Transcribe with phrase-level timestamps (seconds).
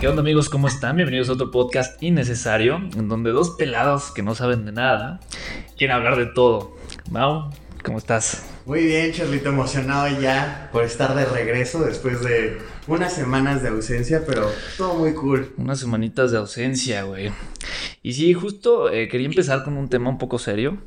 [0.00, 0.48] ¿Qué onda amigos?
[0.48, 0.94] ¿Cómo están?
[0.94, 5.18] Bienvenidos a otro podcast innecesario, en donde dos pelados que no saben de nada
[5.76, 6.76] quieren hablar de todo.
[7.10, 7.50] Mau,
[7.82, 8.46] ¿cómo estás?
[8.64, 12.58] Muy bien, Charlito, emocionado ya por estar de regreso después de
[12.88, 15.52] unas semanas de ausencia, pero todo muy cool.
[15.56, 17.30] Unas semanitas de ausencia, güey.
[18.02, 20.78] Y sí, justo eh, quería empezar con un tema un poco serio.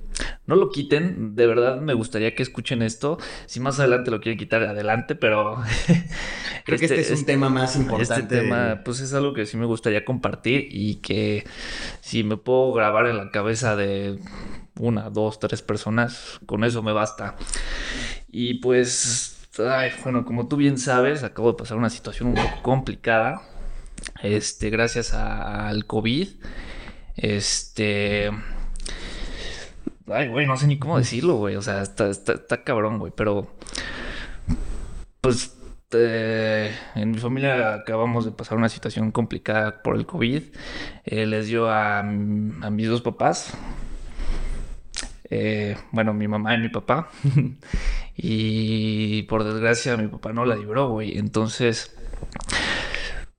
[0.46, 3.18] No lo quiten, de verdad me gustaría que escuchen esto.
[3.46, 5.58] Si más adelante lo quieren quitar, adelante, pero...
[6.66, 8.36] Creo que este es un tema más Este importante.
[8.42, 11.44] tema, pues es algo que sí me gustaría compartir y que
[12.02, 14.20] si me puedo grabar en la cabeza de
[14.80, 17.36] una, dos, tres personas, con eso me basta.
[18.32, 22.62] Y pues, ay, bueno, como tú bien sabes, acabo de pasar una situación un poco
[22.62, 23.42] complicada.
[24.24, 26.28] Este, gracias al COVID.
[27.16, 28.32] Este.
[30.08, 31.56] Ay, güey, no sé ni cómo decirlo, güey.
[31.56, 33.12] O sea, está, está, está cabrón, güey.
[33.16, 33.48] Pero.
[35.22, 35.58] Pues.
[35.92, 40.44] en mi familia acabamos de pasar una situación complicada por el COVID.
[41.06, 43.54] Eh, les dio a, a mis dos papás.
[45.32, 47.10] Eh, bueno, mi mamá y mi papá.
[48.18, 51.18] y por desgracia mi papá no la libró, güey.
[51.18, 51.96] Entonces,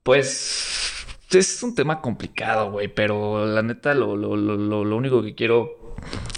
[0.01, 2.87] pues es un tema complicado, güey.
[2.87, 5.95] Pero la neta, lo, lo, lo, lo, lo único que quiero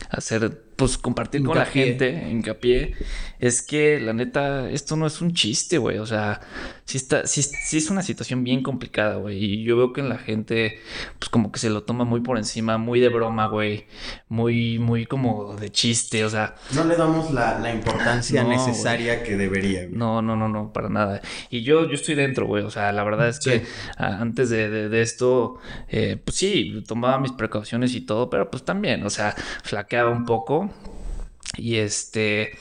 [0.09, 2.95] hacer, pues compartir con la gente, hincapié,
[3.39, 5.99] es que la neta, esto no es un chiste, güey.
[5.99, 6.41] O sea,
[6.83, 9.37] sí, está, sí, sí es una situación bien complicada, güey.
[9.43, 10.79] Y yo veo que la gente,
[11.19, 13.85] pues como que se lo toma muy por encima, muy de broma, güey.
[14.27, 16.55] Muy, muy como de chiste, o sea.
[16.73, 19.83] No le damos la, la importancia No, necesaria que debería.
[19.85, 19.95] güey.
[19.97, 21.21] No, no, no, no, para nada.
[21.49, 22.63] Y yo, yo estoy dentro, güey.
[22.63, 23.65] O sea, la verdad es que Sí.
[23.97, 28.49] a- antes de, de- de esto, eh, pues sí, tomaba mis precauciones y todo, pero
[28.51, 30.64] pues también, o sea, flaqueaba un poco.
[31.57, 32.57] Y este.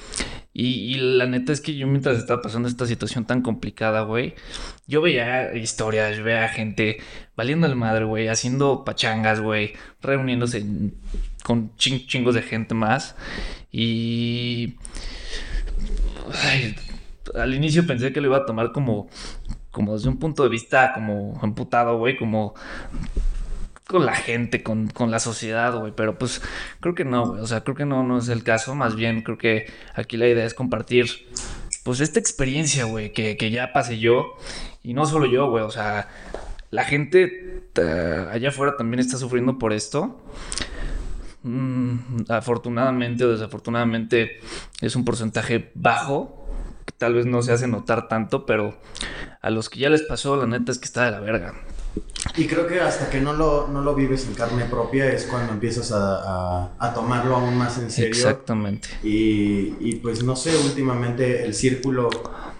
[0.56, 4.34] Y, la neta es que yo mientras estaba pasando esta situación tan complicada, güey,
[4.86, 6.98] yo veía historias, yo veía gente
[7.36, 10.64] valiendo el madre, güey, haciendo pachangas, güey, reuniéndose
[11.42, 13.16] con chin- chingos de gente más.
[13.72, 14.76] Y
[17.34, 19.08] al inicio pensé que lo iba a tomar como,
[19.72, 22.54] como desde un punto de vista como amputado, güey, como
[23.86, 26.40] con la gente, con, con la sociedad, güey, pero pues
[26.80, 29.22] creo que no, güey, o sea, creo que no, no es el caso, más bien
[29.22, 31.06] creo que aquí la idea es compartir,
[31.82, 34.36] pues esta experiencia, güey, que, que ya pasé yo,
[34.82, 36.08] y no solo yo, güey, o sea,
[36.70, 37.62] la gente
[38.32, 40.20] allá afuera también está sufriendo por esto.
[41.42, 44.40] Mm, afortunadamente o desafortunadamente
[44.80, 46.48] es un porcentaje bajo,
[46.96, 48.78] tal vez no se hace notar tanto, pero
[49.42, 51.54] a los que ya les pasó, la neta es que está de la verga.
[52.36, 55.52] Y creo que hasta que no lo, no lo vives en carne propia es cuando
[55.52, 56.16] empiezas a,
[56.64, 58.10] a- a tomarlo aún más en serio.
[58.10, 58.88] Exactamente.
[59.04, 62.08] Y, y, pues no sé, últimamente el círculo,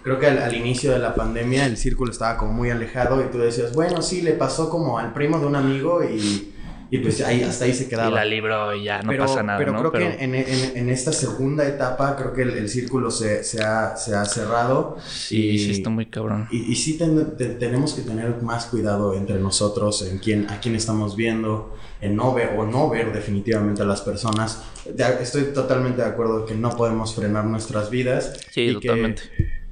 [0.03, 3.25] creo que al, al inicio de la pandemia el círculo estaba como muy alejado y
[3.31, 6.53] tú decías, bueno, sí, le pasó como al primo de un amigo y,
[6.91, 8.09] y pues ahí, hasta ahí se quedaba.
[8.09, 9.79] Y la libro y ya no pero, pasa nada, pero ¿no?
[9.79, 13.43] creo pero que en, en- en esta segunda etapa creo que el, el círculo se,
[13.43, 14.97] se ha, se ha cerrado.
[15.07, 16.47] sí, y- sí está muy cabrón.
[16.51, 20.59] Y, y sí ten- te- tenemos que tener más cuidado entre nosotros, en quién, a
[20.59, 24.63] quién estamos viendo, en no ver o no ver definitivamente a las personas.
[25.21, 28.33] Estoy totalmente de acuerdo que no podemos frenar nuestras vidas.
[28.51, 29.23] Sí, y que- totalmente.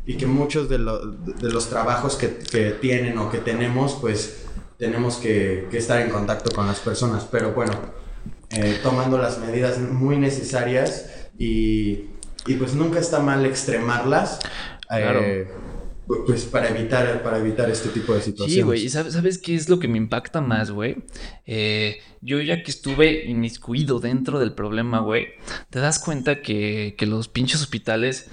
[0.06, 4.40] y que muchos de, lo- de los trabajos que, que tienen o que tenemos, pues
[4.78, 7.28] tenemos que, que estar en contacto con las personas.
[7.32, 7.74] Pero bueno,
[8.52, 12.06] eh, tomando las medidas muy necesarias y,
[12.46, 14.40] y pues nunca está mal extremarlas.
[14.88, 15.22] Claro.
[15.24, 15.48] eh,
[16.06, 18.54] pues para evitar, para evitar este tipo de situaciones.
[18.56, 20.98] Sí, güey, ¿y sabes, sabes qué es lo que me impacta más, güey?
[21.46, 25.28] Eh, yo ya que estuve inmiscuido dentro del problema, güey,
[25.70, 28.28] te das cuenta que, que los pinches hospitales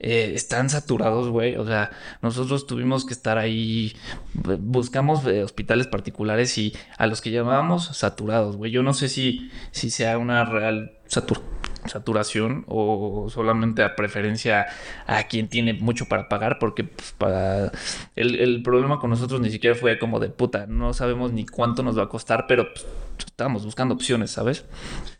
[0.00, 1.56] eh, están saturados, güey.
[1.56, 1.90] O sea,
[2.22, 3.94] nosotros tuvimos que estar ahí,
[4.34, 8.70] bu- buscamos eh, hospitales particulares y a los que llamábamos saturados, güey.
[8.70, 11.42] Yo no sé si, si sea una real satur-
[11.86, 14.66] saturación o solamente a preferencia
[15.06, 17.72] a quien tiene mucho para pagar, porque pues, para
[18.16, 21.82] el, el problema con nosotros ni siquiera fue como de puta, no sabemos ni cuánto
[21.82, 22.86] nos va a costar, pero pues,
[23.26, 24.64] estábamos buscando opciones, ¿sabes?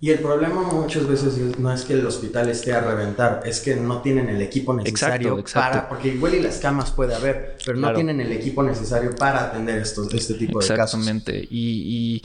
[0.00, 3.60] Y el problema muchas veces es- no es que el hospital esté a reventar, es
[3.60, 5.70] que no tienen el equipo necesario Exacto, exacto.
[5.78, 7.96] para, porque igual y las camas puede haber, pero no Claro.
[7.96, 10.78] tienen el equipo necesario para atender estos, este tipo de casos.
[10.94, 11.46] Exactamente.
[11.50, 12.22] Y,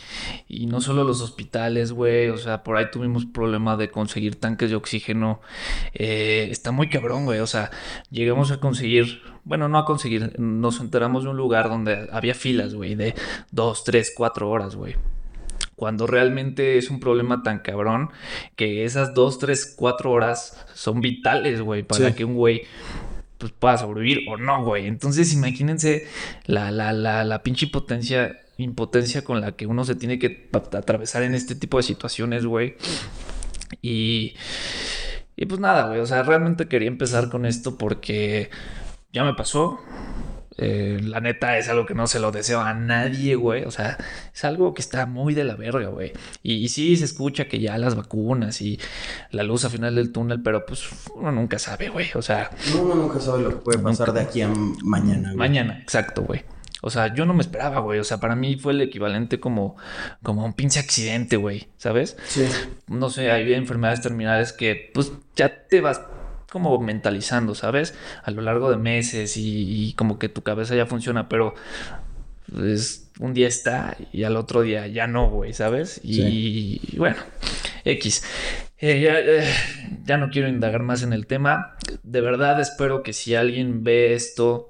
[0.48, 2.30] y, y no solo los hospitales, güey.
[2.30, 5.42] O sea, por ahí tuvimos problema de conseguir tanques de oxígeno.
[5.94, 7.40] Eh, está muy cabrón, güey.
[7.40, 7.72] O sea,
[8.12, 12.74] llegamos a conseguir, bueno, no a conseguir, nos enteramos de un lugar donde había filas,
[12.74, 13.14] güey, de
[13.52, 14.96] dos, tres, cuatro horas, güey.
[15.76, 18.10] Cuando realmente es un problema tan cabrón
[18.56, 22.16] que esas dos, tres, cuatro horas son vitales, güey, para Sí.
[22.16, 22.64] que un güey
[23.40, 24.86] pues pueda sobrevivir o no, güey.
[24.88, 26.08] Entonces imagínense
[26.46, 27.66] la, la, la, la pinche
[28.58, 32.76] impotencia con la que uno se tiene que atravesar en este tipo de situaciones, güey.
[33.82, 34.36] Y,
[35.36, 38.50] y pues nada, güey, o sea, realmente quería empezar con esto porque
[39.12, 39.80] ya me pasó,
[40.58, 43.64] eh, la neta es algo que no se lo deseo a nadie, güey.
[43.64, 43.98] O sea,
[44.34, 46.14] es algo que está muy de la verga, güey.
[46.42, 48.80] Y, sí se escucha que ya las vacunas y
[49.32, 52.08] la luz al final del túnel, pero pues uno nunca sabe, güey.
[52.16, 54.50] O sea, uno nunca sabe lo que puede pasar de aquí a
[54.84, 55.38] mañana, güey.
[55.38, 56.44] Mañana, exacto, güey.
[56.86, 58.00] O sea, yo no me esperaba, güey.
[58.00, 59.78] O sea, para mí fue el equivalente como,
[60.22, 61.70] como un pinche accidente, güey.
[61.78, 62.18] ¿Sabes?
[62.28, 62.46] Sí.
[62.88, 66.02] No sé, hay enfermedades terminales que pues ya te vas
[66.52, 67.96] como mentalizando, ¿sabes?
[68.22, 71.56] A lo largo de meses y, como que tu cabeza ya funciona, pero
[72.54, 76.02] pues, un día está y al otro día ya no, güey, ¿sabes?
[76.04, 77.16] Y, bueno,
[77.86, 78.24] X.
[78.78, 79.54] Eh, eh,
[80.06, 81.78] ya, no quiero indagar más en el tema.
[82.04, 84.70] De verdad espero que si alguien ve esto,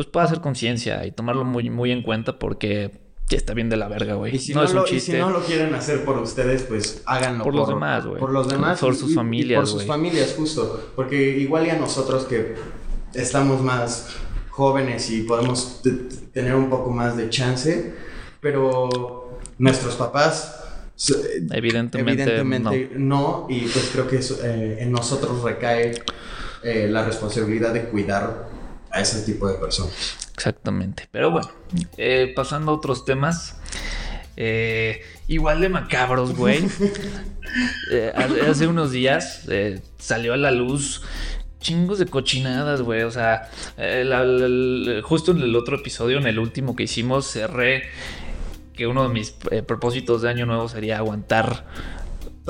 [0.00, 3.76] pues pueda hacer conciencia y tomarlo muy, muy en cuenta porque ya está bien de
[3.76, 4.34] la verga, güey.
[4.34, 7.68] Y si no, lo, si no lo quieren hacer por ustedes, pues háganlo por, los
[7.68, 8.18] demás, güey.
[8.18, 8.80] Por los demás.
[8.80, 10.92] Por sus familias, Por sus familias, justo.
[10.96, 12.54] Porque igual ya nosotros que
[13.12, 14.16] estamos más
[14.48, 15.82] jóvenes y podemos
[16.32, 17.94] tener un poco más de chance,
[18.40, 20.56] pero nuestros papás
[21.50, 23.46] Evidentemente, no.
[23.50, 25.94] Y pues creo que eh, en nosotros recae
[26.62, 28.49] eh, la responsabilidad de cuidar
[28.90, 30.16] a ese tipo de personas.
[30.34, 31.08] Exactamente.
[31.10, 31.50] Pero bueno,
[31.96, 33.56] eh, pasando a otros temas.
[34.36, 36.64] Eh, igual de macabros, güey.
[37.90, 38.12] Eh,
[38.48, 39.44] hace unos días
[39.98, 41.02] salió a la luz
[41.58, 43.02] chingos de cochinadas, güey.
[43.02, 43.50] O sea,
[45.02, 47.88] justo en el otro episodio, en el último que hicimos, cerré
[48.72, 49.32] que uno de mis
[49.66, 51.66] propósitos de año nuevo sería aguantar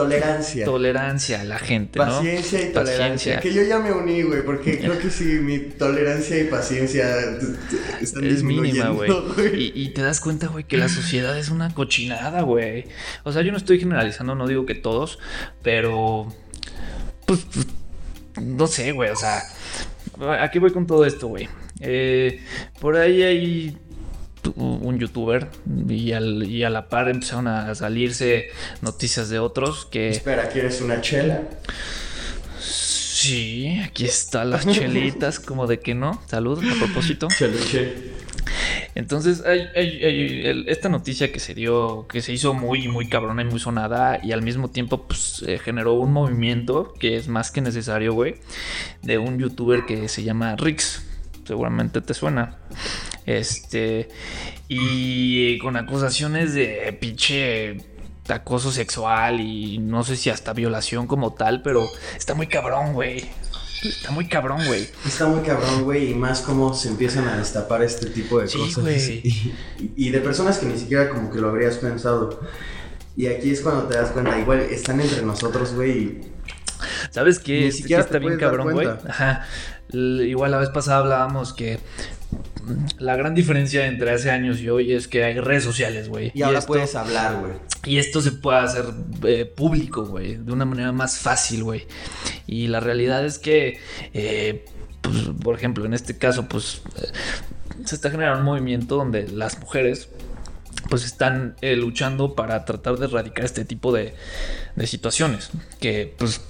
[0.02, 0.64] Tolerancia.
[0.64, 2.06] Tolerancia a la gente, ¿no?
[2.06, 3.41] Paciencia y tolerancia.
[3.41, 7.05] Que yo ya me uní, güey, porque creo que sí, mi tolerancia y paciencia
[8.00, 9.11] están es mínima, güey.
[9.75, 12.87] Y, te das cuenta, güey, que la sociedad es una cochinada, güey.
[13.25, 15.19] O sea, yo no estoy generalizando, no digo que todos,
[15.62, 16.32] pero.
[17.26, 17.47] Pues.
[18.41, 19.43] No sé, güey, o sea.
[20.41, 21.49] Aquí voy con todo esto, güey.
[21.81, 22.41] Eh,
[22.81, 23.76] por ahí hay
[24.56, 25.48] un youtuber
[25.88, 28.48] y, y, a la par empezaron a salirse
[28.82, 30.08] noticias de otros que...
[30.10, 31.42] Espera, ¿quieres una chela?
[33.20, 36.22] Sí, aquí están las chelitas, como de que no.
[36.26, 37.28] Salud, a propósito.
[38.94, 43.60] Entonces, hay, esta noticia que se dio, que se hizo muy, muy cabrona y muy
[43.60, 48.14] sonada, y al mismo tiempo, pues eh, generó un movimiento que es más que necesario,
[48.14, 48.37] güey,
[49.02, 51.02] de un youtuber que se llama Rix.
[51.44, 52.56] Seguramente te suena.
[53.26, 54.08] Este.
[54.69, 57.90] Y con acusaciones de pinche
[58.32, 63.28] acoso sexual y no sé si hasta violación como tal, pero está muy cabrón, güey.
[63.82, 64.88] Está muy cabrón, güey.
[65.06, 68.84] Está muy cabrón, güey, y más como se empiezan a destapar este tipo de cosas.
[69.08, 69.52] Y,
[69.96, 72.40] y, de personas que ni siquiera como que lo habrías pensado.
[73.16, 76.20] Y aquí es cuando te das cuenta, igual están entre nosotros, güey.
[77.11, 77.62] ¿Sabes qué?
[77.62, 78.87] Ni siquiera está bien cabrón, güey.
[78.87, 79.46] Ajá.
[79.93, 81.81] Igual la vez pasada hablábamos que
[82.98, 86.30] la gran diferencia entre hace años y hoy es que hay redes sociales, güey.
[86.34, 87.52] Y, ahora puedes hablar, güey.
[87.84, 88.84] Y esto se puede hacer
[89.24, 91.86] eh, público, güey, de una manera más fácil, güey.
[92.46, 93.80] Y la realidad es que,
[94.12, 94.66] eh,
[95.00, 97.08] pues, por ejemplo, en este caso, pues, eh,
[97.84, 100.08] se está generando un movimiento donde las mujeres
[100.88, 104.14] pues están luchando para tratar de erradicar este tipo de,
[104.76, 106.40] de situaciones que pues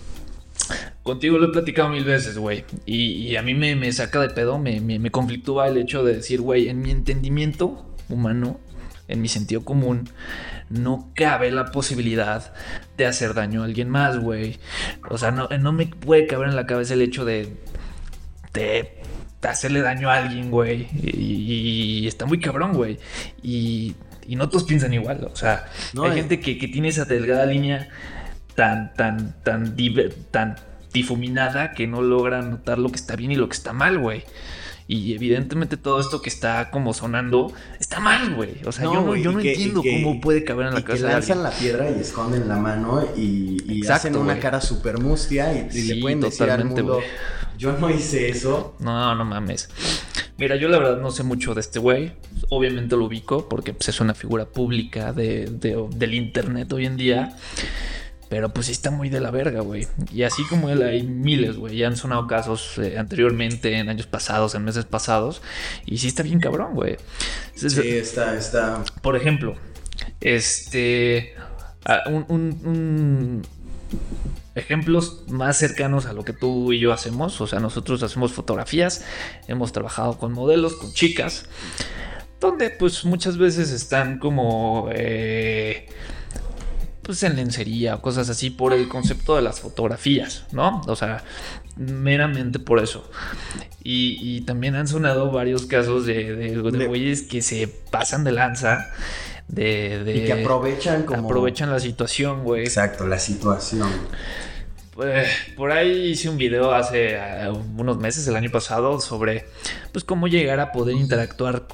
[1.03, 2.65] Contigo lo he platicado mil veces, güey.
[2.87, 6.69] Y, a mí me, saca de pedo, me, me, conflictúa el hecho de decir, güey,
[6.69, 8.61] en mi entendimiento humano,
[9.09, 10.09] en mi sentido común,
[10.69, 12.53] no cabe la posibilidad
[12.97, 14.59] de hacer daño a alguien más, güey.
[15.09, 17.57] O sea, no, no me puede caber en la cabeza el hecho de,
[18.53, 19.01] de
[19.43, 20.89] hacerle daño a alguien, güey.
[21.03, 22.99] Y, está muy cabrón, güey.
[23.43, 23.97] Y,
[24.27, 25.29] y, no todos piensan igual.
[25.33, 25.67] O sea,
[26.01, 26.15] hay eh.
[26.15, 27.89] gente que, que, tiene esa delgada línea
[28.61, 29.75] tan, tan, tan,
[30.31, 30.57] tan
[30.93, 34.23] difuminada que no logra notar lo que está bien y lo que está mal, güey.
[34.87, 38.57] Y evidentemente todo esto que está como sonando está mal, güey.
[38.67, 41.07] O sea, yo no, yo no entiendo cómo puede caber en la casa.
[41.07, 45.83] Que lanzan la piedra y esconden la mano y, hacen una cara súper mustia y,
[45.83, 47.01] le pueden decir al mundo,
[47.57, 48.77] yo no hice eso.
[48.79, 49.71] No, no mames.
[50.37, 52.13] Mira, yo la verdad no sé mucho de este güey.
[52.51, 57.37] Obviamente lo ubico porque pues, es una figura pública de, del internet hoy en día.
[58.31, 59.89] Pero pues sí está muy de la verga, güey.
[60.13, 61.77] Y así como él hay miles, güey.
[61.77, 65.43] Ya han sonado casos eh, anteriormente, en años pasados, en meses pasados.
[65.85, 66.97] Y sí está bien cabrón, güey.
[67.57, 68.85] Sí, está, está.
[69.03, 69.57] Por ejemplo,
[70.21, 71.35] este...
[72.07, 73.43] un,
[74.55, 77.41] ejemplos más cercanos a lo que tú y yo hacemos.
[77.41, 79.05] O sea, nosotros hacemos fotografías,
[79.49, 81.47] hemos trabajado con modelos, con chicas,
[82.39, 84.89] donde pues muchas veces están como...
[84.93, 85.89] Eh,
[87.11, 90.81] pues en lencería o cosas así por el concepto de las fotografías, ¿no?
[90.87, 91.25] O sea,
[91.75, 93.11] meramente por eso.
[93.83, 98.91] Y, también han sonado varios casos de, de, güeyes que se pasan de lanza.
[99.49, 101.27] De, de, y que aprovechan como...
[101.27, 102.63] Aprovechan la situación, güey.
[102.63, 103.91] Exacto, la situación.
[105.01, 107.17] Pues, por ahí hice un video hace
[107.49, 109.47] uh, unos meses, el año pasado, sobre
[109.93, 111.67] pues cómo llegar a poder interactuar,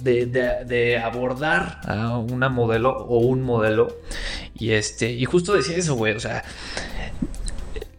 [0.00, 3.96] de, de, abordar a una modelo o un modelo.
[4.58, 6.16] Y este, y justo decía eso, güey.
[6.16, 6.42] O sea,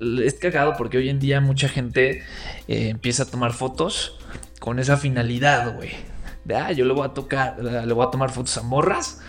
[0.02, 2.22] es cagado porque hoy en día mucha gente
[2.68, 4.20] eh, empieza a tomar fotos
[4.60, 5.92] con esa finalidad, güey.
[6.44, 9.22] De ah, yo le voy a tocar, le voy a tomar fotos a morras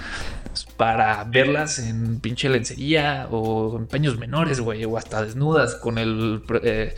[0.77, 6.43] para verlas en pinche lencería o en paños menores, güey, o hasta desnudas con el,
[6.63, 6.95] eh,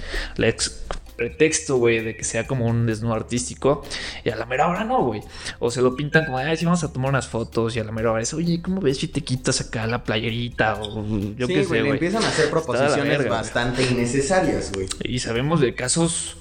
[1.16, 3.84] pretexto, güey, de que sea como un desnudo artístico.
[4.24, 5.22] Y a la mera hora no, güey.
[5.58, 7.74] O se lo pintan como, ay, sí, vamos a tomar unas fotos.
[7.76, 10.74] Y a la mera hora es, oye, ¿cómo ves si te quitas acá la playerita?
[10.80, 11.04] O
[11.36, 11.92] yo qué sé, güey.
[11.92, 14.88] Empiezan a hacer proposiciones bastante innecesarias, güey.
[15.02, 16.36] Y sabemos de casos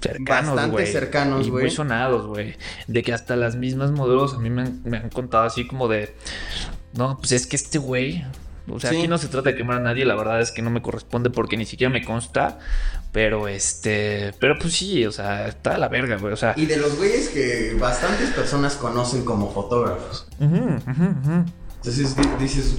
[0.00, 1.64] cercanos, Bastante cercanos, güey.
[1.64, 2.56] Muy sonados, güey.
[2.86, 6.14] De que hasta las mismas modelos a mí me han, contado así como de.
[6.94, 8.24] No, pues es que este güey.
[8.68, 10.70] O sea, aquí no se trata de quemar a nadie, la verdad es que no
[10.70, 12.58] me corresponde porque ni siquiera me consta.
[13.12, 14.32] Pero este.
[14.38, 16.32] Pero pues sí, o sea, está a la verga, güey.
[16.32, 16.54] O sea.
[16.56, 20.28] Y de los güeyes que bastantes personas conocen como fotógrafos.
[20.38, 22.78] Entonces dices.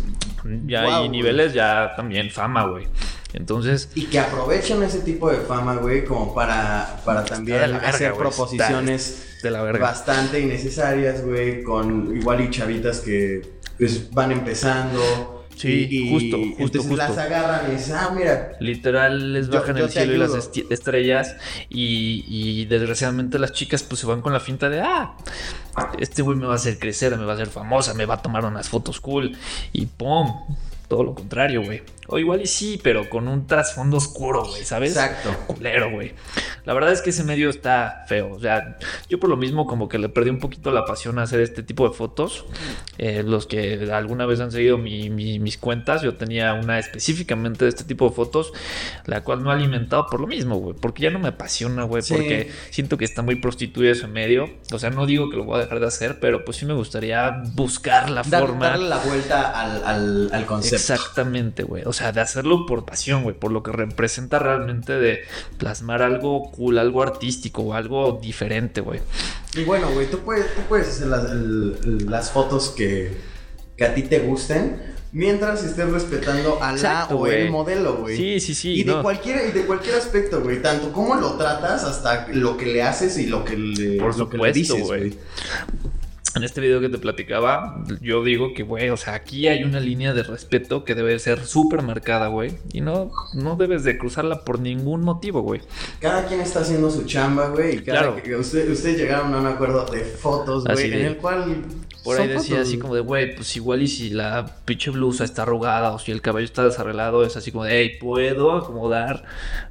[0.65, 2.87] Ya hay niveles, ya también fama, güey.
[3.33, 3.89] Entonces.
[3.95, 9.51] Y que aprovechan ese tipo de fama, güey, como para, para también hacer proposiciones de
[9.51, 13.41] la bastante innecesarias, güey, con igual y chavitas que
[13.77, 15.37] pues van empezando.
[15.55, 18.53] Sí, y, justo, justo, entonces las agarran y dicen, ah, mira.
[18.59, 21.35] Literal les bajan el cielo y las estrellas.
[21.69, 25.17] Y, y, desgraciadamente las chicas pues se van con la finta de, ah,
[25.99, 28.21] este güey me va a hacer crecer, me va a hacer famosa, me va a
[28.21, 29.37] tomar unas fotos cool.
[29.71, 30.33] Y ¡pum!
[30.91, 31.83] Todo lo contrario, güey.
[32.07, 34.91] O igual y sí, pero con un trasfondo oscuro, güey, ¿sabes?
[34.91, 35.29] Exacto.
[35.47, 36.11] Culero, güey.
[36.65, 38.33] La verdad es que ese medio está feo.
[38.33, 41.23] O sea, yo por lo mismo como que le perdí un poquito la pasión a
[41.23, 42.43] hacer este tipo de fotos.
[42.97, 47.85] Eh, los que alguna vez han seguido mis cuentas, yo tenía una específicamente de este
[47.85, 48.51] tipo de fotos,
[49.05, 50.75] la cual no he alimentado por lo mismo, güey.
[50.75, 52.03] Porque ya no me apasiona, güey.
[52.05, 54.49] Porque siento que está muy prostituido ese medio.
[54.73, 56.73] O sea, no digo que lo voy a dejar de hacer, pero pues sí me
[56.73, 58.71] gustaría buscar la forma.
[58.71, 60.80] Darle la vuelta al, al, al concepto.
[60.81, 61.83] Exactamente, güey.
[61.85, 65.21] O sea, de hacerlo por pasión, güey, por lo que representa realmente de
[65.57, 68.99] plasmar algo cool, algo artístico o algo diferente, güey.
[69.55, 73.17] Y bueno, güey, tú puedes, puedes hacer las, fotos que,
[73.77, 78.17] que a ti te gusten, mientras estés respetando a la o el modelo, güey.
[78.17, 78.73] Sí, sí, sí.
[78.73, 82.67] Y de cualquier y de cualquier aspecto, güey, tanto cómo lo tratas hasta lo que
[82.67, 85.17] le haces y lo que le, Por lo que le dices, güey
[86.33, 89.79] en este video que te platicaba, yo digo que, güey, o sea, aquí hay una
[89.79, 92.57] línea de respeto que debe ser súper marcada, güey.
[92.71, 95.61] Y no, no debes de cruzarla por ningún motivo, güey.
[95.99, 97.77] Cada quien está haciendo su chamba, güey.
[97.77, 98.39] Y cada claro.
[98.39, 101.65] ustedes llegaron a un acuerdo de fotos, güey, en el cual...
[102.03, 105.43] Por ahí decía así como de, güey, pues igual y si la pinche blusa está
[105.43, 109.23] arrugada o si el cabello está desarreglado, es así como de, hey, puedo acomodar.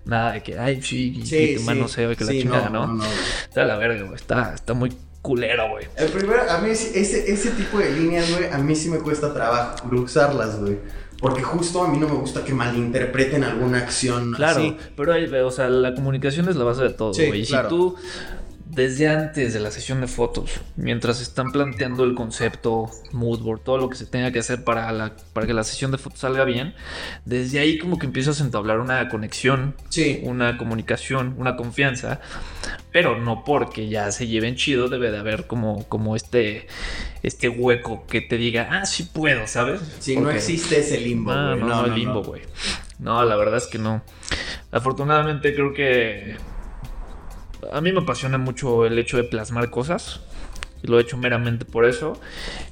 [0.05, 2.87] Nada de que, ay, sí, sí, que mano se que la chingada, ¿no?
[2.87, 4.15] no, está la verga, güey.
[4.15, 5.87] Está, está muy culero, güey.
[5.97, 9.33] El primero, a mí ese, ese tipo de líneas, güey, a mí sí me cuesta
[9.33, 10.79] trabajo cruzarlas, güey.
[11.21, 14.33] Porque justo a mí no me gusta que malinterpreten alguna acción.
[14.33, 17.41] Claro, pero ahí, o sea, la comunicación es la base de todo, güey.
[17.41, 17.95] y si tú
[18.71, 23.89] desde antes de la sesión de fotos, mientras están planteando el concepto, moodboard, todo lo
[23.89, 26.75] que se tenga que hacer para, la, para que la sesión de fotos salga bien,
[27.25, 29.75] desde ahí como que empiezas a entablar una conexión,
[30.23, 32.21] una comunicación, una confianza,
[32.93, 36.69] pero no porque ya se lleven chido, debe de haber como, como este,
[37.25, 39.81] este hueco que te diga, ah, sí puedo, ¿sabes?
[39.99, 41.33] Sí, no existe ese limbo.
[41.33, 42.43] no, no, no, limbo, güey.
[43.01, 44.03] No, la verdad es que no.
[44.71, 46.37] Afortunadamente creo que
[47.73, 50.21] a mí me apasiona mucho el hecho de plasmar cosas.
[50.83, 52.19] Y lo he hecho meramente por eso.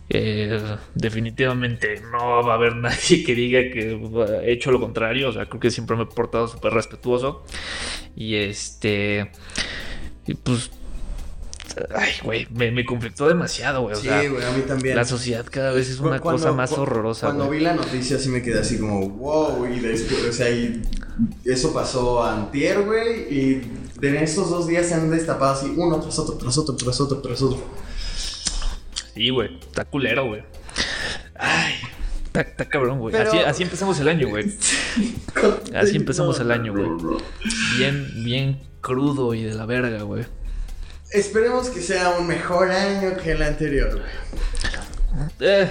[0.09, 0.61] Eh,
[0.95, 4.01] definitivamente no va a haber nadie que diga que
[4.45, 5.29] he hecho lo contrario.
[5.29, 7.45] O sea, creo que siempre me he portado súper respetuoso.
[8.17, 9.31] Y este.
[10.27, 10.71] Y pues.
[11.95, 13.97] Ay, güey, me, conflictó demasiado, güey.
[13.97, 14.97] sí, güey, a mí también.
[14.97, 17.27] La sociedad cada vez es una cosa más horrorosa.
[17.27, 20.83] Cuando vi la noticia, sí me quedé así como, wow, y después, o sea, y
[21.45, 23.63] eso pasó antier, güey, y
[24.01, 27.19] de estos dos días se han destapado así uno tras otro, tras otro, tras otro,
[27.19, 27.63] tras otro.
[29.15, 30.43] Sí, güey, está culero, güey.
[31.35, 31.75] Ay,
[32.27, 33.13] Está, está cabrón, güey.
[33.13, 34.53] Pero- Así, así empezamos el año, güey.
[35.75, 36.89] Así empezamos el año, güey.
[37.79, 40.27] Bien, bien crudo y de la verga, güey.
[41.11, 44.03] Esperemos que sea un mejor año que el anterior.
[45.41, 45.71] Eh,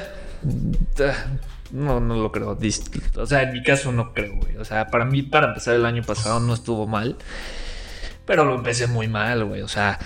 [1.71, 2.57] no, no lo creo.
[3.15, 4.57] O sea, en mi caso no creo, güey.
[4.57, 7.17] O sea, para mí, para empezar el año pasado no estuvo mal.
[8.25, 9.61] Pero lo empecé muy mal, güey.
[9.61, 9.99] O sea,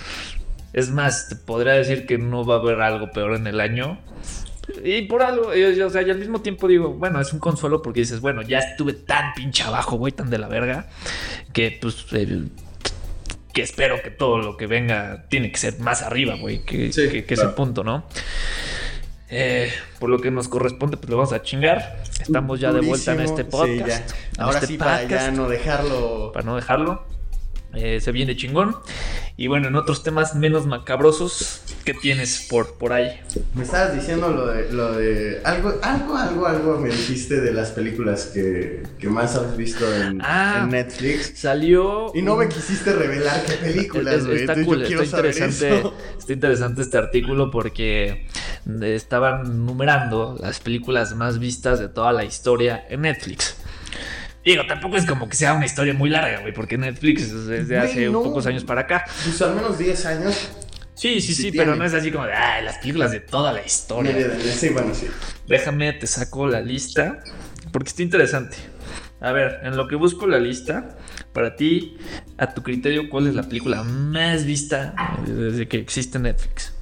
[0.72, 3.98] es más, te podría decir que no va a haber algo peor en el año.
[4.84, 8.00] Y por algo, o sea, y al mismo tiempo digo, bueno, es un consuelo porque
[8.00, 10.88] dices, bueno, ya estuve tan pinche abajo, güey, tan de la verga,
[11.52, 12.44] que pues, eh,
[13.52, 17.08] que espero que todo lo que venga tiene que ser más arriba, güey, que, Sí,
[17.08, 17.50] que- que claro.
[17.50, 18.04] ese punto, ¿no?
[19.34, 22.02] Eh, por lo que nos corresponde, pues lo vamos a chingar.
[22.20, 24.10] Estamos ya de vuelta en este podcast.
[24.10, 26.32] Sí, Ahora este sí, para ya no dejarlo.
[26.32, 27.06] para no dejarlo.
[27.74, 28.76] Eh, se viene chingón.
[29.36, 33.18] Y bueno, en otros temas menos macabrosos, ¿qué tienes por, por ahí?
[33.54, 37.70] Me estabas diciendo lo de, lo de algo, algo, algo, algo me dijiste de las
[37.70, 40.60] películas que, que más has visto en, Ah.
[40.64, 41.38] en Netflix.
[41.40, 42.12] Salió.
[42.14, 45.94] Y no me quisiste revelar qué películas, está cool, está interesante, eso.
[46.18, 48.26] está interesante este artículo porque
[48.82, 53.56] estaban numerando las películas más vistas de toda la historia en Netflix.
[54.44, 57.78] Digo, tampoco es como que sea una historia muy larga, güey, porque Netflix es desde
[57.78, 58.22] hace no.
[58.22, 59.04] pocos años para acá.
[59.24, 60.50] Pues al menos 10 años.
[60.94, 63.64] Sí, sí, Sí pero no es así como de, ay, las películas de toda la
[63.64, 64.12] historia.
[64.12, 65.06] Mire, Sí, bueno, sí.
[65.46, 67.18] Déjame, te saco la lista,
[67.72, 68.56] porque está interesante.
[69.20, 70.96] A ver, en lo que busco la lista,
[71.32, 71.96] para ti,
[72.38, 74.94] a tu criterio, ¿cuál es la película más vista
[75.24, 76.74] desde que existe Netflix?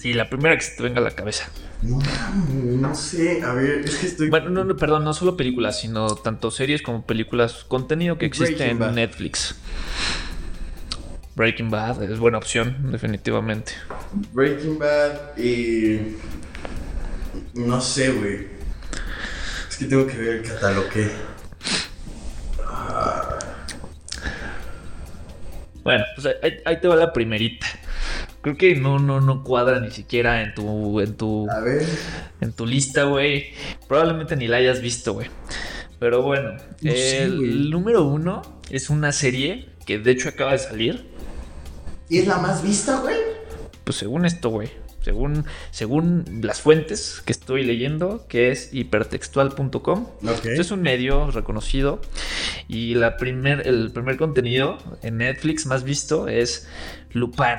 [0.00, 1.48] Sí, la primera que se te venga a la cabeza.
[1.82, 1.98] No,
[2.78, 4.30] no sé, a ver, es que estoy.
[4.30, 8.54] Bueno, no, no, perdón, no solo películas, sino tanto series como películas, contenido que existe
[8.54, 8.92] Breaking en Bad.
[8.92, 9.56] Netflix.
[11.34, 13.72] Breaking Bad es buena opción, definitivamente.
[14.32, 16.16] Breaking Bad y.
[17.54, 18.46] No sé, güey.
[19.68, 20.86] Es que tengo que ver el catálogo.
[25.82, 27.66] Bueno, pues ahí, ahí te va la primerita.
[28.42, 31.86] Creo que no, no, no cuadra ni siquiera en tu, en tu, A ver.
[32.40, 33.46] en tu lista, güey.
[33.88, 35.28] Probablemente ni la hayas visto, güey.
[36.00, 41.06] Pero bueno, No el número uno es una serie que de hecho acaba de salir.
[42.08, 43.14] ¿Y es la más vista, güey?
[43.84, 44.68] Pues según esto, güey.
[45.02, 50.06] Según, según las fuentes que estoy leyendo, que es hipertextual.com.
[50.28, 50.44] Ok.
[50.46, 52.00] Es un medio reconocido.
[52.68, 56.68] Y la primer, el primer contenido en Netflix más visto es
[57.12, 57.58] Lupin.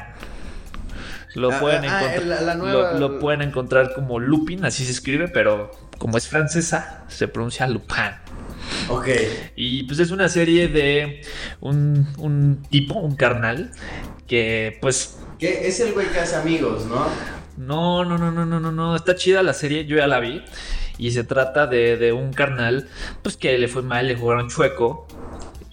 [1.35, 4.85] Lo, Ah, pueden, ah, encontrar, la- la nueva- lo, lo pueden encontrar como Lupin, así
[4.85, 8.11] se escribe, pero como es francesa, se pronuncia Lupin.
[8.89, 9.07] Ok.
[9.55, 11.21] Y pues es una serie de
[11.59, 13.71] un, un tipo, un carnal,
[14.27, 17.07] que pues Que es el güey que hace amigos, ¿no?
[17.57, 18.95] no, no, no, no, no, no, no.
[18.95, 20.43] Está chida la serie, yo ya la vi.
[20.97, 22.87] Y se trata de, de un carnal,
[23.23, 25.07] pues que le fue mal, le jugaron chueco.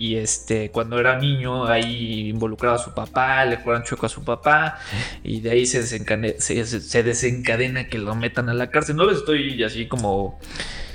[0.00, 4.24] Y este, cuando era niño, ahí involucraba a su papá, le jugaron chueco a su
[4.24, 4.78] papá.
[5.22, 8.96] Y de ahí se, desencane- se, se- se desencadena que lo metan a la cárcel.
[8.96, 10.40] No les estoy así como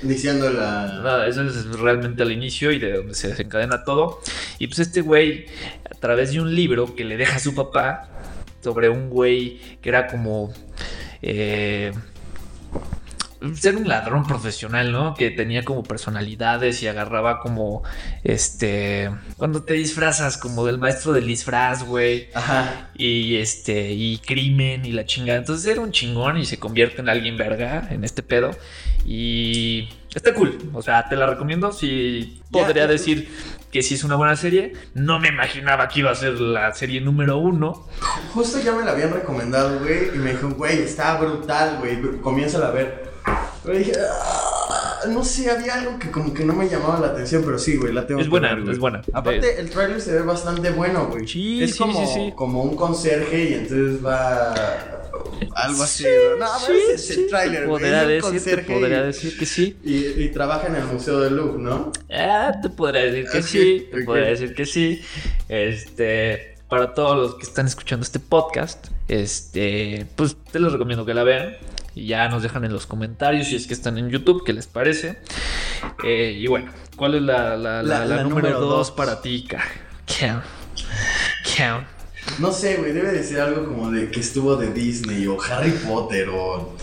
[0.02, 1.00] Diciendo la.
[1.04, 4.20] Nada, eso es realmente al inicio y de donde se desencadena todo.
[4.58, 5.46] Y pues este güey,
[5.88, 8.08] a través de un libro que le deja a su papá
[8.64, 10.52] sobre un güey que era como...
[11.22, 11.92] eh,
[13.54, 15.14] ser un ladrón profesional, ¿no?
[15.14, 17.82] Que tenía como personalidades y agarraba como,
[18.24, 22.90] este, cuando te disfrazas como del maestro del disfraz, güey Ajá.
[22.94, 25.38] y este y crimen y la chingada.
[25.38, 28.50] Entonces era un chingón y se convierte en alguien verga en este pedo
[29.04, 30.58] y está cool.
[30.72, 31.72] O sea, te la recomiendo.
[31.72, 32.88] Si podría ya.
[32.88, 33.28] decir
[33.70, 34.72] que sí es una buena serie.
[34.94, 37.86] No me imaginaba que iba a ser la serie número uno.
[38.32, 40.08] Justo ya me la habían recomendado, güey.
[40.14, 42.00] Y me dijo, güey, está brutal, güey.
[42.20, 43.15] Comienza a ver.
[43.64, 47.42] Pero dije, "Ah", no sé, había algo que como que no me llamaba la atención,
[47.44, 49.02] pero sí, güey, la tengo Es que buena, ver, es buena.
[49.12, 51.26] Aparte, el trailer se ve bastante bueno, güey.
[51.26, 52.32] Sí, es sí, como, sí, sí.
[52.34, 54.54] como un conserje y entonces va
[55.54, 56.04] algo así.
[56.04, 56.08] Sí,
[56.38, 56.46] ¿no?
[56.46, 57.80] Sí, pero ese es sí, el trailer, te güey.
[57.82, 59.76] podría es decir, te podría y- decir que sí.
[59.84, 61.92] Y, y trabaja en el Museo de Louvre, ¿no?
[62.12, 64.04] Ah, te podría decir que sí, te ok.
[64.06, 65.02] podría decir que sí.
[65.48, 71.14] Este, para todos los que están escuchando este podcast, este, pues te los recomiendo que
[71.14, 71.56] la vean.
[71.96, 74.66] Y ya nos dejan en los comentarios si es que están en YouTube, qué les
[74.68, 75.18] parece.
[76.04, 78.90] Eh, y bueno, ¿cuál es la, la, la- La- la la número número dos dos.
[78.92, 79.64] para ti, Ca?
[80.06, 80.44] Count.
[81.56, 81.86] Count.
[82.38, 86.28] No sé, güey, debe decir algo como de que estuvo de Disney o Harry Potter
[86.28, 86.76] o...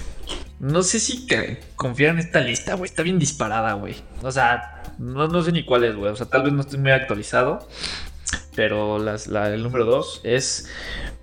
[0.60, 1.28] No sé si
[1.76, 2.90] confiar en esta lista, güey.
[2.90, 3.96] Está bien disparada, güey.
[4.24, 6.12] O sea, no, no sé ni cuál es, güey.
[6.12, 7.68] O sea, tal vez no estoy muy actualizado.
[8.56, 10.70] Pero las, la, el número dos es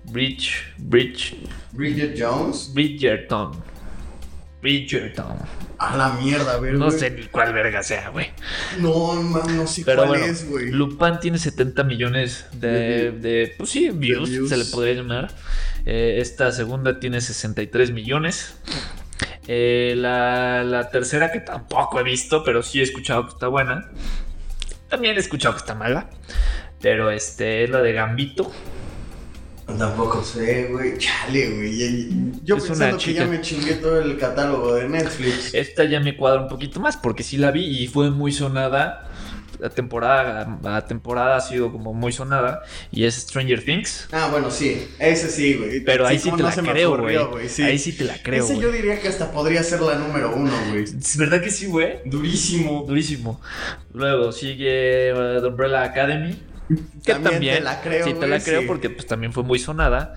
[0.05, 1.35] Bridge, Bridge,
[1.71, 2.71] Bridget Jones.
[2.73, 3.51] Bridgerton.
[4.61, 5.37] Bridgerton.
[5.77, 6.99] A la mierda, ver, No güey.
[6.99, 8.27] sé ni cuál verga sea, güey.
[8.79, 10.69] No, man, no sé Pero cuál bueno, es, güey.
[10.71, 14.49] Lupin tiene 70 millones de, de, pues sí, views, views.
[14.49, 15.31] se le podría llamar.
[15.85, 18.53] Eh, esta segunda tiene 63 millones.
[19.47, 23.89] Eh, la, la tercera que tampoco he visto, pero sí he escuchado que está buena.
[24.87, 26.09] También he escuchado que está mala.
[26.79, 28.51] Pero este es la de Gambito.
[29.77, 30.97] Tampoco sé, güey.
[30.97, 32.09] Chale, güey.
[32.43, 35.53] Yo Es pensando que ya me chingué todo el catálogo de Netflix.
[35.53, 39.07] Esta ya me cuadra un poquito más porque sí la vi y fue muy sonada.
[39.59, 42.63] La temporada a temporada ha sido como muy sonada.
[42.91, 44.07] Y es Stranger Things.
[44.11, 44.87] Ah, bueno, sí.
[44.97, 45.81] Ese sí, güey.
[45.81, 47.47] Pero ahí sí cómo te no la se me creo, ocurrió, güey.
[47.47, 47.61] sí.
[47.61, 48.65] Ahí sí te la creo, Ese güey.
[48.65, 50.83] yo diría que hasta podría ser la número uno, güey.
[50.85, 51.97] ¿Es verdad que sí, güey?
[52.05, 52.85] Durísimo.
[52.87, 53.39] Durísimo.
[53.93, 56.35] Luego sigue uh, The Umbrella Academy.
[57.03, 59.57] Que También también, te la creo, sí, te la creo porque pues también fue muy
[59.59, 60.13] sonada.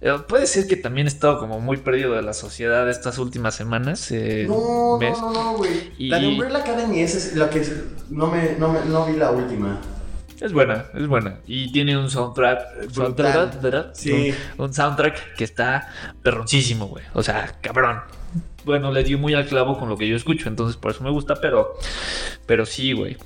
[0.00, 3.54] Eh, puede ser que también he estado como muy perdido de la sociedad estas últimas
[3.54, 4.10] semanas.
[4.10, 5.92] eh, No, no, no, no, güey.
[5.98, 7.62] Y- La de Umbrella Academy, esa es la que
[8.10, 9.80] no me, no me, no vi la última.
[10.40, 11.38] Es buena, es buena.
[11.46, 12.90] Y tiene un soundtrack.
[12.92, 13.90] Soundtrack, ¿verdad?
[13.94, 14.34] Sí.
[14.58, 15.88] Un, un soundtrack que está
[16.22, 17.04] perroncísimo, güey.
[17.14, 18.00] O sea, cabrón.
[18.64, 21.10] Bueno, le dio muy al clavo con lo que yo escucho, entonces por eso me
[21.10, 21.78] gusta, pero,
[22.46, 23.16] pero sí, güey.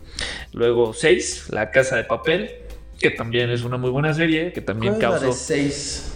[0.52, 2.50] Luego 6, La Casa de Papel,
[2.98, 5.26] que también es una muy buena serie, que también ¿Cuál la causó.
[5.26, 6.12] de seis?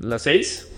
[0.00, 0.68] La 6,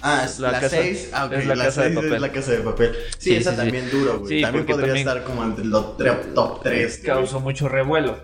[0.00, 1.10] Ah, es La la, casa- 6.
[1.12, 2.14] Ah, es la la casa de seis papel.
[2.14, 2.92] Es la casa de papel.
[3.18, 3.62] Sí, Sí, esa sí, sí.
[3.62, 4.36] también duro, güey.
[4.36, 5.96] Sí, también podría también- estar como entre los
[6.34, 6.98] top 3.
[7.04, 8.16] causó mucho revuelo.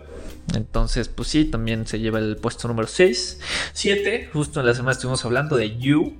[0.55, 3.41] Entonces, pues sí, también se lleva el puesto número 6.
[3.73, 6.15] 7, justo en la semana estuvimos hablando de You.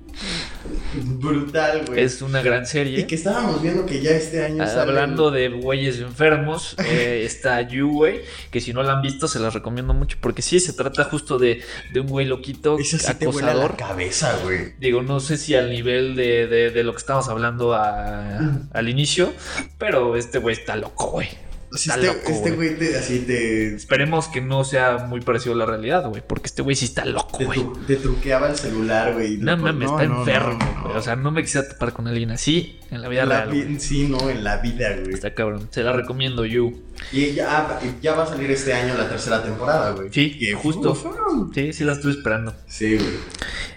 [0.93, 2.01] Brutal, güey.
[2.03, 3.07] Es una gran Y serie.
[3.07, 8.21] que estábamos viendo que ya este año Hablando de güeyes enfermos, eh, está You, güey,
[8.51, 11.37] que si no la han visto se las recomiendo mucho porque sí, se trata justo
[11.37, 11.61] de,
[11.93, 13.77] de un güey loquito, Eso sí te vuela la acosador.
[13.77, 14.73] cabeza, güey.
[14.79, 18.39] Digo, no sé si al nivel de, de- de lo que estábamos hablando a-
[18.73, 19.33] al inicio,
[19.77, 21.27] pero este güey está loco, güey.
[21.75, 25.57] Está este loco, este güey te, así te, Esperemos que no sea muy parecido a
[25.57, 27.65] la realidad, güey, porque este güey sí está loco, güey.
[27.87, 29.37] te truqueaba el celular, güey.
[29.37, 30.83] No mames, está no, enfermo, no, no.
[30.85, 30.95] güey.
[30.97, 33.51] O sea, no me quisiera tapar con alguien así en la vida En la real.
[33.51, 33.79] vi- güey.
[33.79, 35.13] sí, no, en la vida, güey.
[35.13, 35.67] Está cabrón.
[35.71, 36.81] Se la recomiendo, You.
[37.11, 40.09] Y ya, ya va a salir este año la tercera temporada, güey.
[40.11, 40.91] Sí, Que justo.
[40.91, 42.55] uf, Sí, sí la estoy esperando.
[42.67, 43.09] Sí, güey.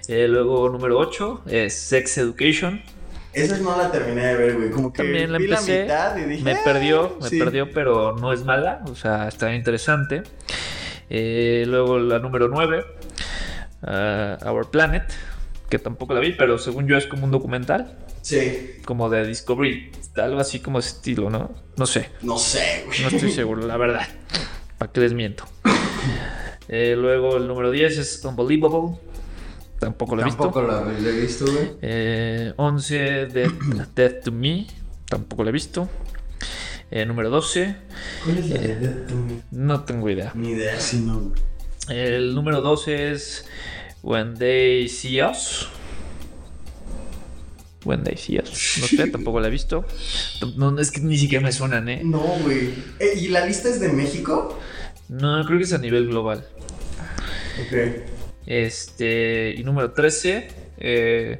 [0.09, 2.81] Eh, luego, número 8 es Sex Education.
[3.33, 4.71] Esa no la terminé de ver, güey.
[4.71, 5.83] Como que También la vi empecé.
[5.83, 7.38] mitad y dije, Me "Ah, perdió, me sí".
[7.38, 8.83] perdió, pero no es mala.
[8.91, 10.23] O sea, está interesante.
[11.11, 12.85] Eh, luego la número 9,
[14.47, 15.05] Our Planet,
[15.69, 19.91] que tampoco la vi, pero según yo es como un documental, Sí, como de Discovery,
[20.17, 21.51] algo así como ese estilo, ¿no?
[21.77, 23.01] No sé, no sé, güey.
[23.03, 24.07] no estoy seguro, la verdad.
[24.77, 25.45] ¿Para qué les miento?
[26.71, 28.99] Eh, luego el número 10 es Unbelievable,
[29.79, 30.43] tampoco lo he visto.
[30.43, 31.71] Tampoco la, la he visto, güey.
[31.83, 33.53] Eh, 11, Death,
[33.95, 34.67] Death to Me,
[35.09, 35.88] tampoco lo he visto.
[36.91, 37.77] Eh, número 12,
[38.25, 39.43] ¿Cuál es la de Death to Me?
[39.51, 40.33] no tengo idea.
[40.35, 41.33] Ni idea, sí, no.
[41.88, 43.47] El número 12 es
[44.03, 45.69] When They See Us.
[47.85, 48.79] When They See Us.
[48.81, 49.85] No sé, tampoco la he visto.
[50.57, 52.03] No, es que ni siquiera me suenan, ¿eh?
[52.05, 52.75] No, güey.
[52.99, 54.59] Eh, ¿Y la lista es de México?
[55.09, 56.47] No, creo que es a nivel global.
[57.67, 58.17] Ok.
[58.49, 61.39] Este, y número 13, eh,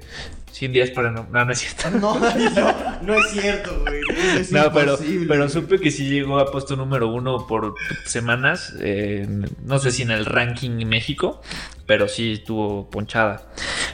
[0.53, 1.91] 100 días para no, no, no es cierto.
[1.99, 4.03] No, no, no es cierto, güey.
[4.39, 8.75] Es No, pero, pero supe que sí llegó a puesto número uno por semanas.
[8.81, 9.27] eh,
[9.65, 11.41] no sé si en el ranking México,
[11.87, 13.49] pero sí estuvo ponchada.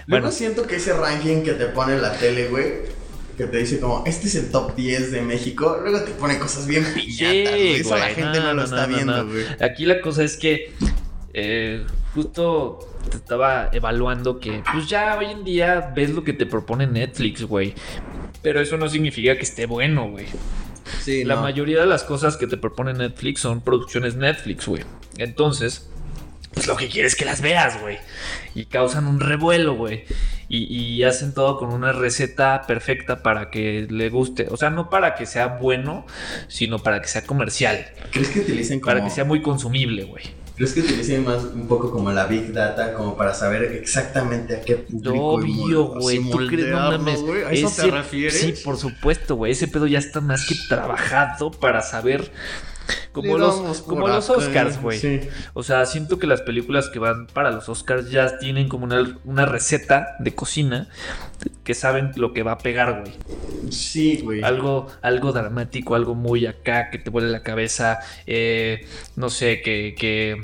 [0.06, 2.72] Luego Bueno, siento que ese ranking que te pone la tele, güey,
[3.36, 6.66] que te dice como, este es el top 10 de México, luego te pone cosas
[6.66, 7.54] bien piñatas.
[7.54, 9.44] Eso la gente no, lo está no, viendo, güey.
[9.60, 10.72] Aquí la cosa es que
[11.32, 16.86] eh, justo estaba evaluando que, pues ya hoy en día ves lo que te propone
[16.86, 17.74] Netflix, güey.
[18.42, 20.26] Pero eso no significa que esté bueno, güey.
[21.00, 21.42] Sí, La no.
[21.42, 24.82] mayoría de las cosas que te propone Netflix son producciones Netflix, güey.
[25.16, 25.88] Entonces,
[26.52, 27.98] pues lo que quieres es que las veas, güey.
[28.54, 30.04] Y causan un revuelo, güey.
[30.48, 34.46] Y, y hacen todo con una receta perfecta para que le guste.
[34.50, 36.06] O sea, no para que sea bueno,
[36.48, 37.86] sino para que sea comercial.
[38.12, 38.92] ¿Crees que utilicen como...
[38.92, 40.24] Para que sea muy consumible, güey.
[40.56, 44.60] ¿Crees que utilicen más un poco como la Big Data como para saber exactamente a
[44.60, 46.18] qué público Obvio, güey.
[46.18, 46.68] así ¿Tú crees?
[46.68, 47.20] No mames.
[47.22, 47.42] güey?
[47.42, 48.40] ¿A eso Ese- te refieres?
[48.40, 49.50] Sí, por supuesto, güey.
[49.50, 52.30] Ese pedo ya está más que trabajado para saber.
[53.12, 54.98] Como los, como los Oscars, güey.
[54.98, 55.20] Sí.
[55.52, 59.18] O sea, siento que las películas que van para los Oscars ya tienen como una,
[59.24, 60.88] una receta de cocina
[61.62, 63.14] que saben lo que va a pegar, güey.
[63.70, 64.42] Sí, güey.
[64.42, 68.00] Algo, algo dramático, algo muy acá que te vuele la cabeza.
[68.26, 70.40] eh, no sé, que, que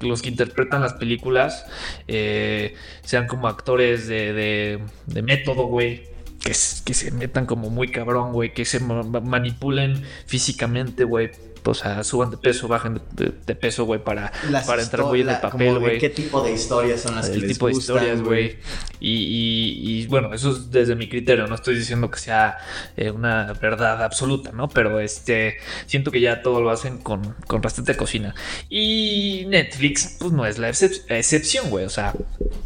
[0.00, 1.66] los que interpretan las películas
[2.08, 6.08] eh, sean como actores de, de, de método, güey.
[6.42, 6.52] Que,
[6.84, 11.30] que se metan como muy cabrón, güey, que se ma- ma- manipulen físicamente, güey.
[11.62, 15.28] O sea, suban de peso, bajen de, peso, güey, para, Las para entrar muy en
[15.28, 15.98] el papel, güey.
[15.98, 18.56] ¿Qué tipo de historias son las que El les tipo de historias, güey.
[18.98, 21.46] Y, y- y, bueno, eso es desde mi criterio.
[21.46, 22.56] No estoy diciendo que sea
[22.96, 24.70] eh, una verdad absoluta, ¿no?
[24.70, 28.34] Pero este siento que ya todo lo hacen con, con bastante cocina.
[28.70, 31.84] Y Netflix, pues no es la excep- excepción, güey.
[31.84, 32.14] O sea,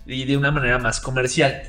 [0.07, 1.65] y de una manera más comercial.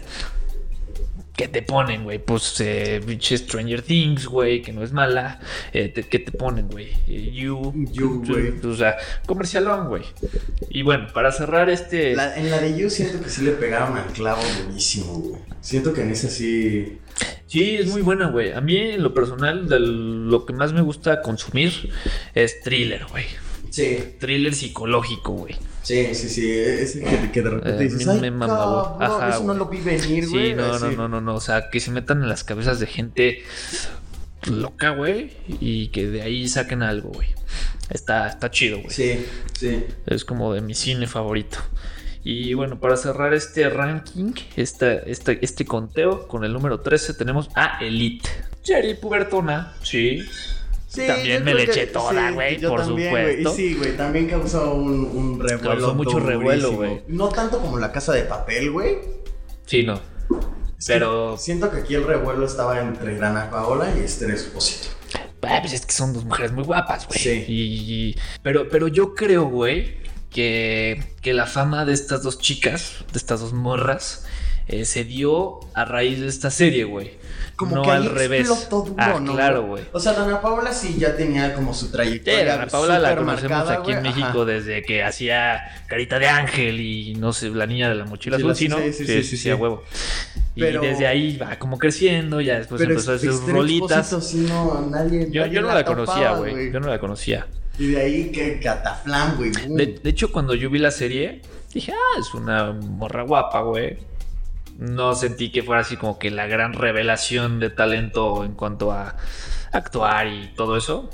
[1.36, 2.18] ¿Qué te ponen, güey?
[2.20, 5.40] Pues eh, Stranger Things, güey, que no es mala.
[5.74, 6.92] Eh, te- ¿Qué te ponen, güey?
[7.08, 7.74] Eh, you.
[7.92, 8.54] You, güey.
[8.66, 8.96] O sea,
[9.26, 10.04] comercialón, güey.
[10.70, 12.16] Y bueno, para cerrar este.
[12.16, 15.42] La- en la de You siento que sí le pegaron al clavo durísimo, güey.
[15.60, 17.00] Siento que en esa sí.
[17.48, 18.52] Sí, es muy buena, güey.
[18.54, 21.92] A mí, en lo personal, de lo que más me gusta consumir
[22.34, 23.26] es thriller, güey.
[23.70, 25.56] Sí, Thriller psicológico, güey.
[25.86, 26.52] Sí, sí, sí.
[26.52, 28.84] Ese que, que de repente Eh, dices, me- ay, me mama, güey".
[29.00, 30.50] cabrón, Ajá, eso no lo vi venir, güey.
[30.50, 31.36] Sí, no, no, no, no, no.
[31.36, 33.44] O sea, que se metan en las cabezas de gente
[34.48, 35.32] loca, güey.
[35.60, 37.28] Y que de ahí saquen algo, güey.
[37.90, 38.90] Está, está chido, güey.
[38.90, 39.26] Sí,
[39.58, 39.84] sí.
[40.06, 41.58] Es como de mi cine favorito.
[42.24, 47.50] Y bueno, para cerrar este ranking, esta, esta- este conteo, con el número 13 tenemos
[47.56, 48.28] a Elite.
[48.64, 50.24] Serie pubertona, sí.
[50.96, 53.54] Sí, También me le eché toda, güey, por también, supuesto.
[53.54, 55.70] Y sí, güey, también causó un, un revuelo.
[55.72, 57.04] Causó mucho revuelo, güey.
[57.08, 58.98] No tanto como la casa de papel, güey.
[59.66, 60.00] Sí, no.
[60.88, 64.90] Pero- Siento que aquí el revuelo estaba entre Grana Paola y Esther Esposito.
[65.42, 67.20] Ah, pues es que son dos mujeres muy guapas, güey.
[67.20, 67.46] Sí.
[67.48, 69.98] Y, pero, pero yo creo, güey,
[70.32, 74.26] que, que la fama de estas dos chicas, de estas dos morras,
[74.68, 77.12] eh, se dio a raíz de esta serie, güey.
[77.56, 78.70] Como no que ahí al revés.
[78.70, 79.84] duro, ah, ¿no, claro, güey.
[79.94, 82.56] O sea, Dana Paola sí ya tenía como su Sí, trayectoria.
[82.56, 84.10] Ana Paula la súper conocemos marcada, aquí en güey.
[84.12, 84.46] México Ajá.
[84.46, 88.42] desde que hacía Carita de Ángel y no sé, la niña de la mochila Sí,
[88.42, 88.78] azul, la- sí, ¿no?
[88.80, 89.50] sí, sí, sí, sí, sí.
[89.50, 89.84] a huevo.
[90.58, 94.12] Pero- Y desde ahí va como creciendo, ya después empezó a hacer rolitas.
[94.12, 95.28] Expósito sí no, nadie.
[95.32, 96.72] Yo, nadie yo no la topaba, conocía, güey.
[96.74, 97.48] Yo no la conocía.
[97.80, 99.52] Y de ahí que Cataflán, güey.
[99.52, 101.42] De, de hecho, cuando yo vi la serie,
[101.74, 103.98] dije, ah, es una morra guapa, güey.
[104.78, 109.16] No sentí que fuera así como que la gran revelación de talento en cuanto a
[109.72, 111.10] actuar y todo eso.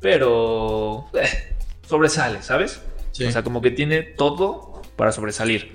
[0.00, 1.54] Pero eh,
[1.88, 2.80] sobresale, ¿sabes?
[3.12, 3.24] Sí.
[3.24, 5.72] O sea, como que tiene todo para sobresalir.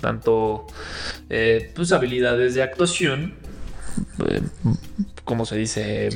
[0.00, 0.66] Tanto
[1.28, 3.34] eh, pues habilidades de actuación,
[4.28, 4.40] eh,
[5.24, 6.08] como se dice,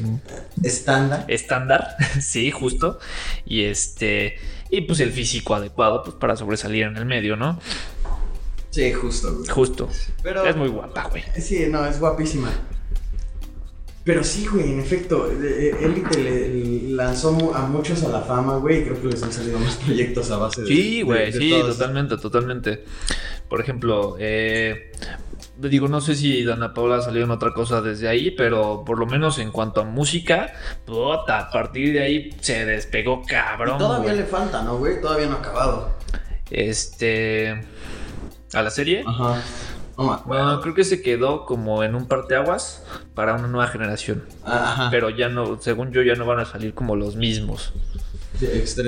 [0.63, 1.25] Estándar.
[1.29, 2.99] estándar, sí, justo.
[3.45, 4.39] Y este,
[4.71, 7.61] y pues el físico adecuado pues, para sobresalir en el medio, ¿no?
[8.73, 9.49] Sí, justo, güey.
[9.49, 9.89] Justo.
[10.23, 10.45] Pero.
[10.45, 11.23] Es muy guapa, güey.
[11.39, 12.51] Sí, no, es guapísima.
[14.05, 18.57] Pero sí, güey, en efecto, eh, eh, Élite le lanzó a muchos a la fama,
[18.57, 20.67] güey, y creo que les han salido más proyectos a base de.
[20.67, 21.79] Sí, güey, de sí, todos.
[21.79, 22.85] totalmente, totalmente.
[23.49, 24.91] Por ejemplo, eh,
[25.57, 29.07] digo, no sé si Dana Paula salió en otra cosa desde ahí, pero por lo
[29.07, 30.53] menos en cuanto a música,
[30.85, 33.79] puta, a partir de ahí se despegó Y cabrón.
[33.79, 34.17] todavía güey.
[34.23, 35.01] le falta, ¿no, güey?
[35.01, 35.91] Todavía no ha acabado.
[36.51, 37.67] Este.
[38.53, 39.05] ¿A la serie?
[39.07, 39.43] Ajá.
[40.27, 42.83] Bueno, creo que se quedó como en un parteaguas
[43.15, 44.25] para una nueva generación.
[44.45, 44.89] Ah, Ajá.
[44.91, 47.73] Pero ya no, según yo, ya no van a salir como los mismos.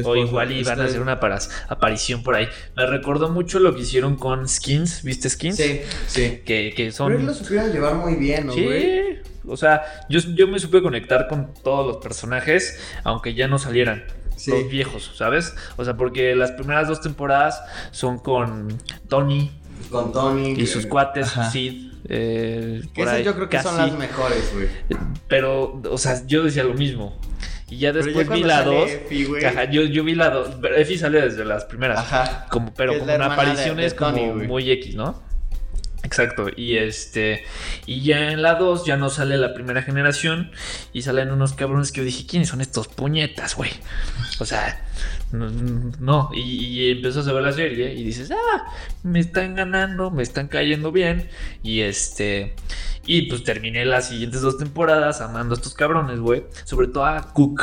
[0.04, 1.20] O igual y van a hacer una
[1.68, 2.48] aparición por ahí.
[2.76, 5.02] Me recordó mucho lo que hicieron con Skins.
[5.04, 5.56] ¿Viste Skins?
[5.56, 6.42] Sí, sí.
[6.44, 7.44] Que, que Pero él lo son.
[7.44, 8.64] supieron llevar muy bien, ¿no, Sí.
[8.64, 9.18] güey?
[9.46, 14.02] O sea, yo, yo me supe conectar con todos los personajes, aunque ya no salieran.
[14.36, 14.50] Sí.
[14.50, 15.54] Los viejos, ¿sabes?
[15.76, 18.68] O sea, porque las primeras dos temporadas son con
[19.08, 19.50] Tony
[19.90, 20.52] Con Tony.
[20.52, 21.50] y sus cuates, Ajá.
[21.50, 21.92] Sid.
[22.08, 24.68] eh, esas yo creo que son las mejores, güey.
[25.28, 27.18] Pero, o sea, yo decía lo mismo.
[27.70, 28.90] Y ya después ya vi la sale 2.
[28.90, 29.44] Effie, güey.
[29.44, 30.50] Ajá, yo, yo vi la 2.
[30.76, 31.98] Effie sale desde las primeras.
[32.00, 32.46] Ajá.
[32.50, 35.22] Como, pero como una de- aparición de es como muy X, ¿no?
[36.04, 36.46] Exacto.
[36.54, 37.44] Y este.
[37.86, 40.52] Y ya en la 2 ya no sale la primera generación.
[40.92, 43.70] Y salen unos cabrones que yo dije, ¿quiénes son estos puñetas, güey?
[44.38, 44.86] O sea,
[45.32, 46.30] no.
[46.32, 48.64] Y, y empezás a ver la serie y dices, ah,
[49.02, 51.28] me están ganando, me están cayendo bien.
[51.62, 52.54] Y este.
[53.06, 56.44] Y pues terminé las siguientes dos temporadas amando a estos cabrones, güey.
[56.64, 57.62] Sobre todo a Cook,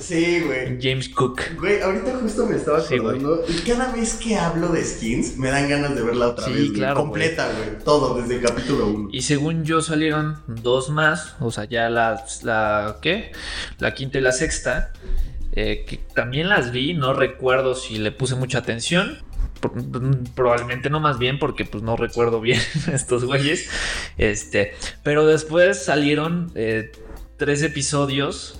[0.00, 0.78] Sí, güey.
[0.80, 1.40] James Cook.
[1.58, 3.44] Güey, ahorita justo me estaba Sí, acordando.
[3.48, 6.62] y cada vez que hablo de skins, me dan ganas de verla otra Sí, vez.
[6.68, 6.72] güey.
[6.74, 7.78] claro, Completa, güey.
[7.84, 9.08] Todo, desde el capítulo 1.
[9.12, 13.32] Y según yo salieron dos más, o sea, ya la, la ¿qué?
[13.78, 14.92] La quinta y la sexta,
[15.52, 19.18] eh, que también las vi, no recuerdo si le puse mucha atención.
[19.60, 19.74] Pro-
[20.34, 22.60] Probablemente no más bien porque pues no recuerdo bien
[22.92, 23.68] estos güeyes.
[24.16, 26.92] Este, pero después salieron eh,
[27.36, 28.59] tres episodios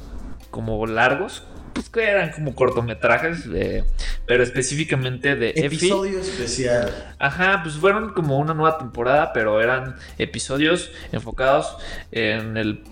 [0.50, 3.84] como largos, pues que eran como cortometrajes, eh,
[4.26, 5.66] pero específicamente de Effie.
[5.66, 7.14] Episodio especial.
[7.18, 11.76] Ajá, pues fueron como una nueva temporada, pero eran episodios enfocados
[12.10, 12.82] en el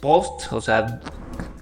[0.00, 1.00] post, o sea,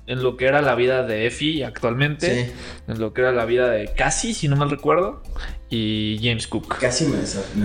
[0.06, 2.52] en lo que era la vida de Effie actualmente, Sí.
[2.88, 5.22] en lo que era la vida de Cassie, si no mal recuerdo,
[5.70, 6.76] y James Cook.
[6.78, 7.18] Casi me,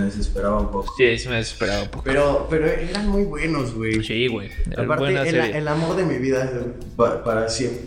[0.05, 0.93] desesperaba un poco.
[0.97, 2.03] Sí, sí me desesperaba un poco.
[2.05, 4.03] Pero, pero eran muy buenos, güey.
[4.03, 4.49] Sí, güey.
[4.77, 6.49] Aparte, el, el amor de mi vida
[6.95, 7.81] pa- para siempre,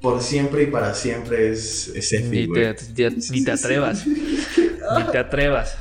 [0.00, 2.74] por siempre y para siempre es, es Effie, Ni güey.
[2.74, 4.06] te, ni te- ni te atrevas.
[4.96, 5.76] Ni te atrevas.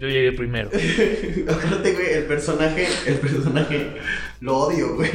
[0.00, 0.70] Yo llegué primero.
[1.48, 3.96] Aparte, güey, el personaje, el personaje
[4.40, 5.10] lo odio, güey.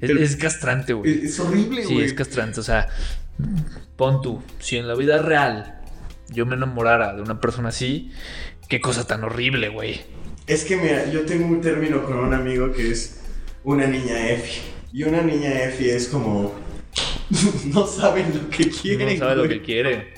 [0.00, 1.26] Es, castrante, güey.
[1.26, 2.06] Es, horrible, Sí, güey.
[2.06, 2.60] es castrante.
[2.60, 2.88] O sea,
[3.96, 5.82] pon tú, si en la vida real
[6.30, 8.12] yo me enamorara de una persona así,
[8.70, 10.00] qué cosa tan horrible, güey.
[10.46, 13.20] Es que mira, yo tengo un término con un amigo que es
[13.62, 14.62] una niña Effie.
[14.90, 16.54] Y una niña Effie es como.
[17.66, 19.18] no saben lo que quieren.
[19.18, 20.14] no sabe lo que quiere.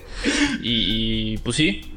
[0.62, 1.95] Y, y, pues sí.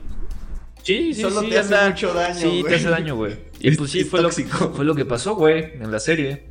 [0.84, 2.64] Sí, sí, Solo sí, te hace anda- mucho daño, Sí, güey.
[2.64, 3.36] te hace daño, güey.
[3.60, 6.44] Y Es- pues sí, fue lo, fue lo que pasó, güey, en la serie.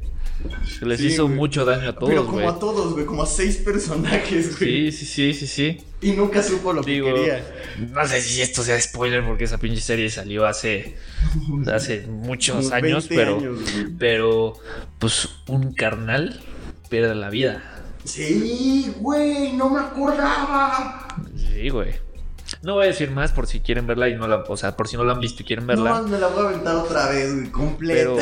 [0.79, 1.35] Se les Sí, hizo güey.
[1.37, 2.47] mucho daño a Pero todos, como güey.
[2.47, 4.93] a todos, güey, como a seis personajes, güey.
[4.93, 5.79] Sí, sí, sí, sí, sí.
[6.01, 7.45] Y nunca supo lo Digo, que quería.
[7.91, 10.95] no sé si esto sea spoiler porque esa pinche serie salió hace,
[11.73, 13.59] hace muchos Como años, 20 pero, años,
[13.99, 14.53] pero
[15.01, 16.41] pues un carnal
[16.88, 17.83] pierde la vida.
[18.05, 21.09] Sí, güey, no me acordaba.
[21.37, 21.95] Sí, güey.
[22.63, 24.89] No voy a decir más por si quieren verla y no la, o sea, por
[24.89, 26.03] si no la han visto y quieren No, verla.
[26.03, 27.95] me la voy a aventar otra vez, güey, completa.
[28.01, 28.17] pero,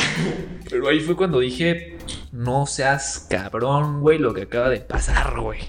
[0.68, 1.96] pero ahí fue cuando dije,
[2.32, 5.60] no seas cabrón, güey, lo que acaba de pasar, güey.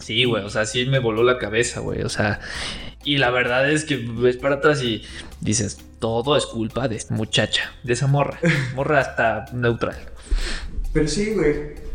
[0.00, 2.40] Sí, güey, o sea, sí me voló la cabeza, güey, o sea,
[3.04, 5.02] y la verdad es que ves para atrás y
[5.40, 8.38] dices, todo es culpa de esta muchacha, de esa morra,
[8.74, 9.96] morra hasta neutral.
[10.92, 11.88] Pero sí, güey.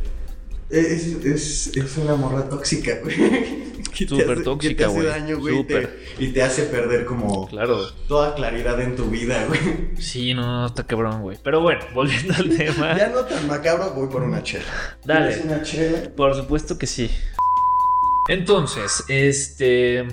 [0.69, 3.72] Es, es, es una morra tóxica, güey.
[3.93, 5.07] Que te Súper que tóxica, te hace güey.
[5.07, 5.59] daño, güey.
[5.59, 6.03] y te- Súper.
[6.19, 9.59] Y te hace perder como Claro, toda claridad en tu vida, güey.
[9.99, 11.37] sí, no, está cabrón, güey.
[11.43, 12.93] Pero bueno, volviendo al tema.
[12.97, 14.65] Ya no tan macabro, voy por una chela.
[15.05, 15.27] Dale.
[15.27, 16.09] ¿Quieres una chela?
[16.15, 17.09] Por supuesto que sí.
[18.29, 20.07] Entonces, este.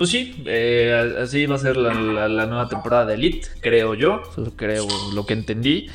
[0.00, 3.92] Pues sí, eh, así va a ser la, la- la nueva temporada de Elite, creo
[3.92, 4.22] yo.
[4.56, 5.90] Creo lo que entendí.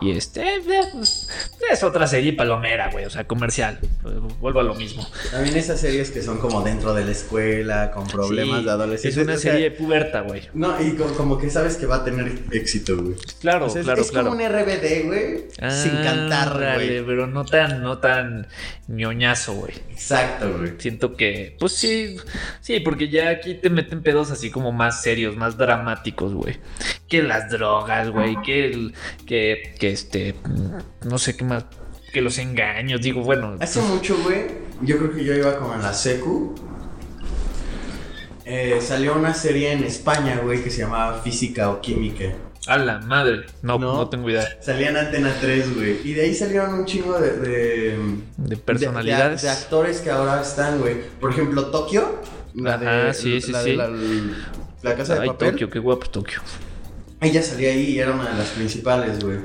[0.00, 0.40] Y este.
[0.56, 0.62] eh,
[0.94, 1.28] pues,
[1.70, 3.04] es otra serie palomera, güey.
[3.04, 3.78] O sea, comercial.
[4.40, 5.06] Vuelvo a lo mismo.
[5.30, 9.18] También esas series que son como dentro de la escuela, con problemas Sí, de adolescentes.
[9.18, 10.40] Es una o sea, serie puberta, güey.
[10.54, 13.16] No, y co- como, que sabes que va a tener éxito, güey.
[13.42, 14.30] Claro, O sea, es- claro, es, claro.
[14.30, 15.44] como un RBD, güey.
[15.70, 17.04] sin cantar, güey.
[17.04, 18.46] Pero no tan, no tan
[18.88, 19.74] ñoñazo, güey.
[19.90, 20.72] Exacto, güey.
[20.78, 22.16] Siento que, pues sí,
[22.62, 26.58] sí, porque ya aquí te meten pedos así como más serios, más dramáticos, güey.
[27.08, 28.94] Que las drogas, güey, que el,
[29.26, 30.34] que, que este,
[31.04, 31.64] no sé qué más,
[32.12, 33.56] que los engaños, digo, bueno.
[33.60, 34.46] Hace mucho, güey,
[34.82, 36.54] yo creo que yo iba como en la secu.
[38.44, 42.24] eh, salió una serie en España, güey, que se llamaba Física o Química.
[42.66, 43.94] A la madre, no, No.
[43.96, 44.46] no, tengo idea.
[44.60, 46.00] Salía en Antena 3, güey.
[46.04, 47.30] Y de ahí salieron un chingo de...
[47.38, 47.48] de
[47.96, 47.96] De
[48.36, 49.42] de- personalidades.
[49.42, 50.96] De, de actores que ahora están, güey.
[51.20, 52.20] Por ejemplo, Tokio.
[52.54, 53.70] La Ajá, de, sí, sí, la sí.
[53.70, 53.90] de la,
[54.82, 55.52] la casa de Ay, papel.
[55.52, 56.40] Tokio, qué guapo Tokio.
[57.20, 59.38] Ella salía ahí y era una de las principales, güey.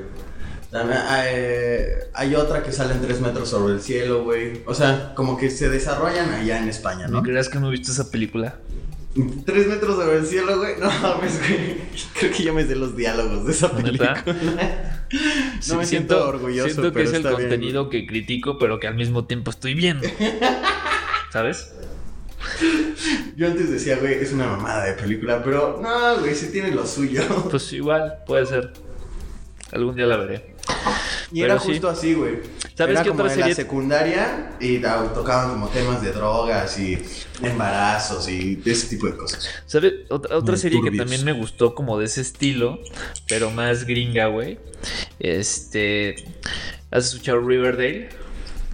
[0.70, 4.62] También eh, hay otra que sale en tres metros sobre el cielo, güey.
[4.66, 7.22] O sea, como que se desarrollan allá en España, ¿No ¿no?
[7.22, 8.56] creas que no viste esa película?
[9.46, 10.74] Tres metros sobre el cielo, güey.
[10.78, 11.76] No mames, güey.
[12.18, 14.22] Creo que yo me sé los diálogos de esa película.
[15.60, 16.68] Sí, no me siento, orgulloso.
[16.68, 19.74] Siento que pero es el bien, contenido que critico, pero que al mismo tiempo estoy
[19.74, 20.06] viendo.
[21.32, 21.72] ¿Sabes?
[23.36, 26.86] Yo antes decía, güey, es una mamada de película, pero no, güey, sí tiene lo
[26.86, 27.22] suyo.
[27.50, 28.72] Pues igual, puede ser.
[29.72, 30.54] Algún día la veré.
[31.32, 31.68] Y pero era sí.
[31.68, 32.38] justo así, güey.
[32.76, 36.98] ¿Sabes era qué como otra en la secundaria y tocaban como temas de drogas y
[37.42, 39.48] embarazos y ese tipo de cosas.
[39.66, 39.94] ¿Sabes?
[40.08, 42.78] Otra, serie que también me gustó como de ese estilo,
[43.28, 44.58] pero más gringa, güey.
[45.18, 46.16] Este...
[46.90, 48.08] ¿Has escuchado Riverdale?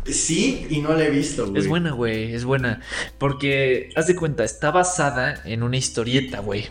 [0.05, 1.61] Sí, y no la he visto, güey.
[1.62, 2.81] Es buena, güey, es buena.
[3.19, 6.67] Porque, haz de cuenta, está basada en una historieta, güey.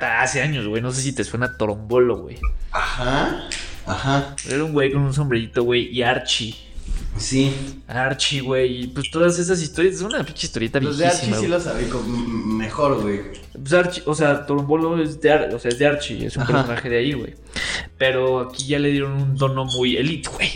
[0.00, 0.82] Hace años, güey.
[0.82, 2.38] No sé si te suena Torombolo, güey.
[2.72, 3.48] Ajá,
[3.86, 4.34] ajá.
[4.48, 5.88] Era un güey con un sombrerito, güey.
[5.96, 6.56] Y Archie.
[7.16, 7.54] Sí.
[7.86, 8.84] Archie, güey.
[8.84, 9.96] Y pues todas esas historias.
[9.96, 11.06] Es una pinche historieta Los de.
[11.06, 11.86] Archie sí los sabía
[12.46, 13.20] mejor, güey.
[13.52, 16.26] Pues Archie, o sea, Torombolo es de, Ar- o sea, es de Archie.
[16.26, 16.52] Es un Ajá.
[16.54, 17.34] personaje de ahí, güey.
[17.98, 20.50] Pero aquí ya le dieron un tono muy elite, güey.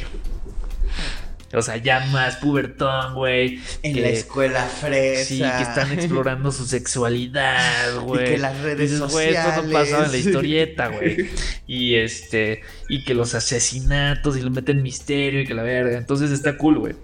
[1.54, 3.60] O sea, ya más pubertón, güey.
[3.82, 5.24] En que- la escuela fresa.
[5.24, 8.24] Sí, que están explorando su sexualidad, güey.
[8.32, 9.72] que las redes Dices, güey, esto no sociales.
[9.72, 11.30] pasaba en la historieta, güey.
[11.66, 15.96] Y este, y que los asesinatos y le meten misterio y que la verga.
[15.96, 16.94] Entonces está cool, güey.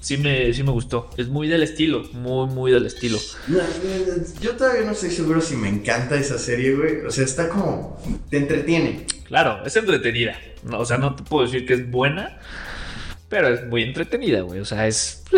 [0.00, 1.10] sí me, sí me gustó.
[1.16, 3.18] Es muy del estilo, muy, muy del estilo.
[3.48, 3.62] No, no,
[4.40, 7.00] Yo todavía no estoy seguro si me encanta esa serie, güey.
[7.06, 8.00] O sea, está como.
[8.30, 9.04] Te entretiene.
[9.26, 10.38] Claro, es entretenida.
[10.72, 12.38] O sea, no te puedo decir que es buena,
[13.30, 14.60] pero es muy entretenida, güey.
[14.60, 15.24] O sea, es.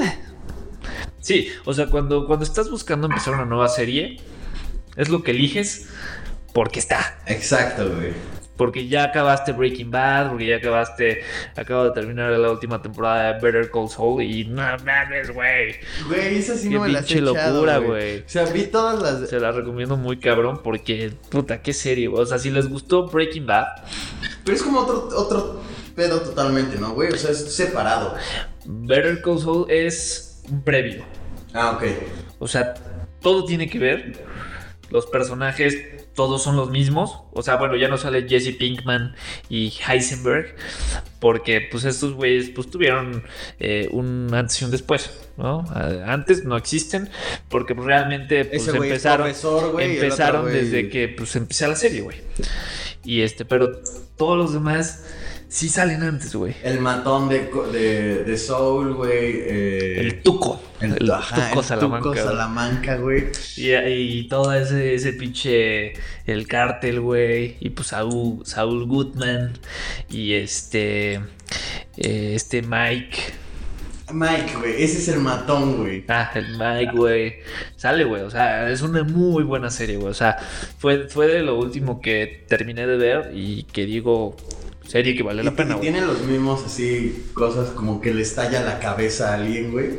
[1.20, 4.16] Sí, o sea, cuando, cuando estás buscando empezar una nueva serie,
[4.96, 5.88] es lo que eliges
[6.52, 7.16] porque está.
[7.26, 8.12] Exacto, güey.
[8.56, 11.22] Porque ya acabaste Breaking Bad, porque ya acabaste,
[11.54, 15.76] acabo de terminar la última temporada de Better Call Saul y no mames, güey.
[16.08, 18.18] Güey, esa sí Qué no me la pinche locura, güey.
[18.18, 19.30] O sea, vi todas las.
[19.30, 22.20] Se la recomiendo muy cabrón porque, puta, qué serie, güey.
[22.20, 23.68] O sea, si les gustó Breaking Bad,
[24.44, 25.62] Pero es como otro, otro
[25.94, 27.12] pedo totalmente, ¿no, güey?
[27.12, 28.14] O sea, es separado.
[28.64, 31.04] Better Call Saul es un previo.
[31.54, 31.84] Ah, ok.
[32.38, 32.74] O sea,
[33.20, 34.24] todo tiene que ver.
[34.90, 35.74] Los personajes,
[36.14, 37.20] todos son los mismos.
[37.32, 39.14] O sea, bueno, ya no sale Jesse Pinkman
[39.48, 40.54] y Heisenberg.
[41.18, 43.22] Porque, pues, estos güeyes, pues, tuvieron
[43.58, 45.64] eh, un antes y un después, ¿no?
[46.04, 47.08] Antes no existen.
[47.48, 52.20] Porque pues, realmente, pues, Ese empezaron, profesor, empezaron desde que, pues, empecé la serie, güey.
[53.04, 53.80] Y este, pero
[54.16, 55.04] todos los demás
[55.52, 56.54] sí salen antes, güey.
[56.62, 59.34] El matón de, de, de Soul, güey.
[59.44, 60.60] eh, El tuco.
[60.80, 61.98] El, el, ajá, tuco el Salamanca.
[61.98, 62.24] Tuco güey.
[62.24, 63.24] Salamanca, güey.
[63.56, 65.92] Y, y todo ese, ese pinche.
[66.26, 67.56] El cártel, güey.
[67.60, 69.52] Y pues Saúl, Saúl Goodman.
[70.08, 71.20] Y este.
[71.96, 73.18] eh, este Mike.
[74.12, 74.82] Mike, güey.
[74.82, 76.04] Ese es el matón, güey.
[76.08, 77.34] Ah, el Mike, güey.
[77.76, 78.22] Sale, güey.
[78.22, 80.10] O sea, es una muy buena serie, güey.
[80.10, 80.36] O sea,
[80.78, 84.36] fue, fue de lo último que terminé de ver y que digo.
[84.86, 85.90] Serie que vale la pena, güey.
[85.90, 89.90] tiene los mismos, así, cosas como que le estalla la cabeza a alguien, güey.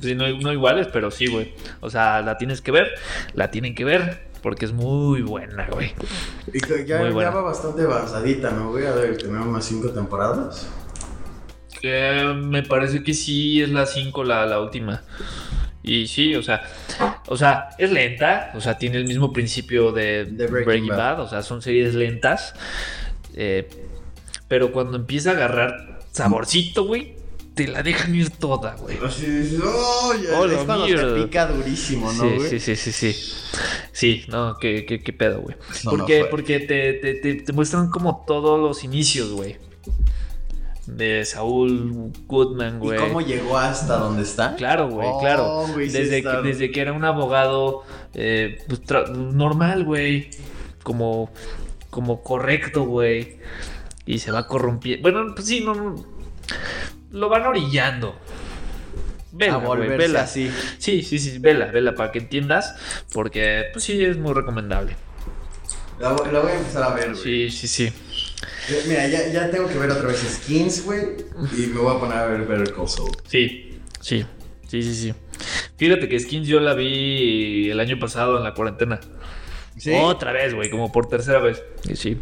[0.00, 1.54] Sí, no, no iguales, pero sí, güey.
[1.80, 2.88] O sea, la tienes que ver.
[3.34, 4.28] La tienen que ver.
[4.42, 5.92] Porque es muy buena, güey.
[6.52, 7.30] Y que ya, Muy ya buena.
[7.30, 8.86] va bastante avanzadita, ¿no, güey?
[8.86, 10.68] A ver, tenemos unas cinco temporadas.
[11.80, 15.02] Que me parece que sí es la 5 la, la última.
[15.82, 16.62] Y sí, o sea,
[17.26, 20.96] o sea, es lenta, o sea, tiene el mismo principio de, De Breaking Breaking, Bad.
[21.16, 21.20] Bad.
[21.20, 22.54] o sea, son series lentas.
[23.34, 23.68] eh,
[24.48, 27.16] pero cuando empieza a agarrar saborcito, güey,
[27.54, 28.96] te la dejan ir toda, güey.
[29.04, 31.14] Así dices, oh, ya, Oh, es cuando mierda.
[31.14, 32.50] te pica durísimo, ¿no, Sí, güey?
[32.50, 33.16] sí, sí, sí, sí.
[33.92, 35.56] Sí, no, qué, qué, qué pedo, güey.
[35.84, 39.56] No, no porque porque te, te, te, te muestran como todos los inicios, güey.
[40.86, 42.98] De Saúl Goodman, ¿Y güey.
[42.98, 44.54] cómo llegó hasta donde está?
[44.56, 45.66] Claro, güey, Oh, claro.
[45.74, 46.40] güey, sí desde, está.
[46.40, 47.82] que, desde que era un abogado
[48.14, 48.80] eh, pues,
[49.12, 50.30] normal, güey.
[50.82, 51.30] Como,
[51.90, 53.36] como correcto, güey.
[54.10, 55.02] Y se va corrompiendo.
[55.02, 56.04] Bueno, pues sí, no, no.
[57.12, 58.18] Lo van orillando.
[59.32, 60.22] Vela, a güey, volverse vela.
[60.22, 60.50] así.
[60.78, 62.74] Sí, sí, sí, vela, vela para que entiendas.
[63.12, 64.96] Porque, pues sí, es muy recomendable.
[66.00, 67.22] La, voy- la voy a empezar a ver, güey.
[67.22, 67.92] Sí, sí, sí.
[68.70, 71.00] Eh, Mira, ya, ya tengo que ver otra vez Skins, güey.
[71.56, 73.10] Y me voy a poner a ver Better Call Saul.
[73.26, 74.24] Sí, sí,
[74.68, 75.14] sí, sí, sí.
[75.76, 79.00] Fíjate que Skins yo la vi el año pasado en la cuarentena.
[79.76, 79.92] ¿Sí?
[79.94, 81.62] Otra vez, güey, como por tercera vez.
[81.88, 82.18] Y sí.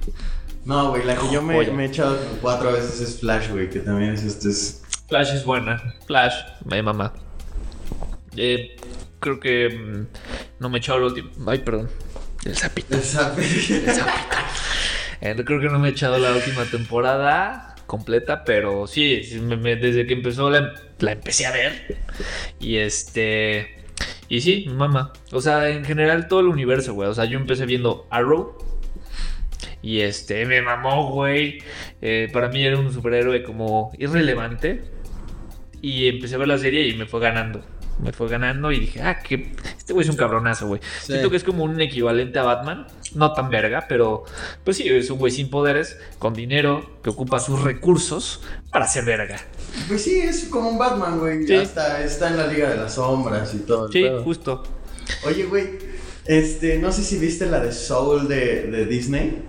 [0.67, 3.71] No, güey, la que yo me, he echado como cuatro veces es Flash, güey.
[3.71, 4.49] Que también es este.
[4.51, 4.83] Es...
[5.09, 5.81] Flash es buena.
[6.07, 7.13] Flash, me mamá.
[8.37, 8.77] Eh,
[9.21, 10.07] creo que mm,
[10.59, 11.31] no me he echado el último.
[11.47, 11.89] Ay, perdón.
[12.45, 12.97] El sapito.
[12.97, 13.35] Esa-
[15.23, 19.57] Eh, creo que no me he echado la última temporada completa, pero sí, sí, me-
[19.57, 21.97] me- desde que empezó la, la empecé a ver.
[22.61, 23.75] Y este.
[24.29, 25.13] Y sí, mamá.
[25.33, 27.09] O sea, en general todo el universo, güey.
[27.09, 28.59] O sea, yo empecé viendo Arrow.
[29.87, 31.63] Y este, me mamó, güey.
[32.03, 34.83] Eh, para mí era un superhéroe como irrelevante.
[35.81, 37.65] Y empecé a ver la serie y me fue ganando.
[38.03, 40.81] Me fue ganando y dije, ah, que este güey es un cabronazo, güey.
[41.03, 41.13] Sí.
[41.13, 42.89] Siento que es como un equivalente a Batman.
[43.15, 44.25] No tan verga, pero
[44.65, 49.05] pues sí, es un güey sin poderes, con dinero, que ocupa sus recursos para ser
[49.05, 49.39] verga.
[49.87, 51.47] Pues sí, es como un Batman, güey.
[51.47, 51.55] Sí.
[51.55, 53.93] Hasta está en la Liga de las Sombras y todo.
[53.93, 54.65] Sí, justo.
[55.25, 55.79] Oye, güey.
[56.25, 59.45] Este, no sé si viste la de Soul de, de Disney.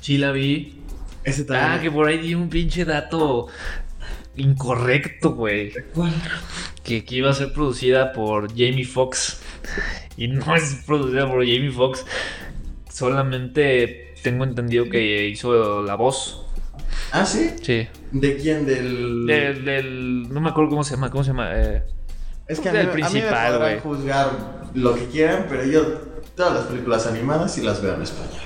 [0.00, 0.80] Sí la vi.
[1.24, 1.82] Ese Ah, también.
[1.82, 3.48] que por ahí di un pinche dato
[4.36, 5.72] incorrecto, güey.
[5.94, 6.12] ¿Cuál?
[6.82, 9.40] Que, que iba a ser producida por Jamie Foxx.
[10.16, 12.04] Y no es producida por Jamie Foxx.
[12.90, 16.44] Solamente tengo entendido que hizo la voz.
[17.12, 17.50] Ah, sí.
[17.62, 17.86] Sí.
[18.12, 18.66] ¿De quién?
[18.66, 19.26] Del.
[19.26, 21.10] Del, del- no me acuerdo cómo se llama.
[21.10, 21.50] ¿Cómo se llama?
[21.54, 21.82] Eh,
[22.46, 24.30] Es que a mí, a mí me principal, juzgar
[24.74, 25.82] lo que quieran, pero yo
[26.36, 28.40] todas las películas animadas sí las veo en español.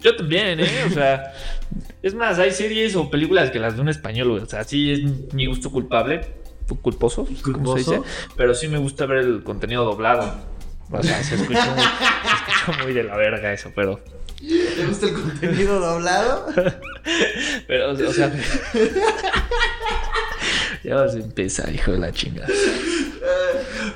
[0.00, 0.84] Yo también, ¿eh?
[0.86, 1.34] O sea,
[2.02, 4.42] es más, hay series o películas que las veo en español, güey.
[4.42, 6.20] O sea, sí es mi gusto culpable,
[6.82, 7.78] culposo, ¿cómo ¿Culposo?
[7.78, 8.08] se dice?
[8.36, 10.34] Pero sí me gusta ver el contenido doblado.
[10.90, 14.00] O sea, se escucha muy, se escucha muy de la verga eso, pero...
[14.38, 16.46] ¿Te gusta el contenido doblado?
[17.66, 18.32] Pero, o sea...
[20.84, 22.48] ya vas a empezar, hijo de la chingada.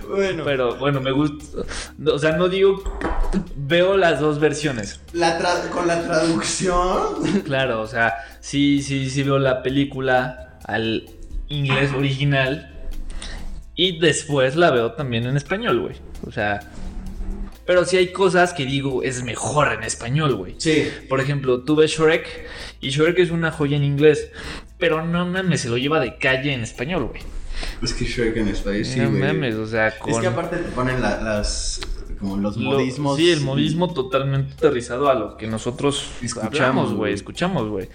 [0.09, 1.63] bueno, Pero bueno, me gusta.
[2.07, 2.83] O sea, no digo.
[3.57, 5.01] Veo las dos versiones.
[5.13, 5.39] la
[5.71, 7.43] con la traducción.
[7.45, 11.09] Claro, o sea, sí, sí, sí veo la película al
[11.49, 12.69] inglés original.
[13.75, 15.97] Y después la veo también en español, güey.
[16.27, 16.61] O sea.
[17.65, 20.57] Pero sí hay cosas que digo es mejor en español, güey.
[20.59, 20.91] Sí.
[21.09, 22.47] Por ejemplo, tuve Shrek
[22.83, 24.29] y Shrek es una joya en inglés.
[24.79, 27.23] Pero no mames, se lo lleva de calle en español, güey.
[27.83, 29.23] Es que Shrek en español, sí, no güey.
[29.23, 30.11] mames, o sea, con.
[30.11, 31.81] Es que aparte te ponen la- las.
[32.19, 33.17] Como los lo- modismos.
[33.17, 37.15] sí, el modismo totalmente aterrizado a lo que nosotros Escuchamos, güey.
[37.15, 37.89] Escuchamos, güey.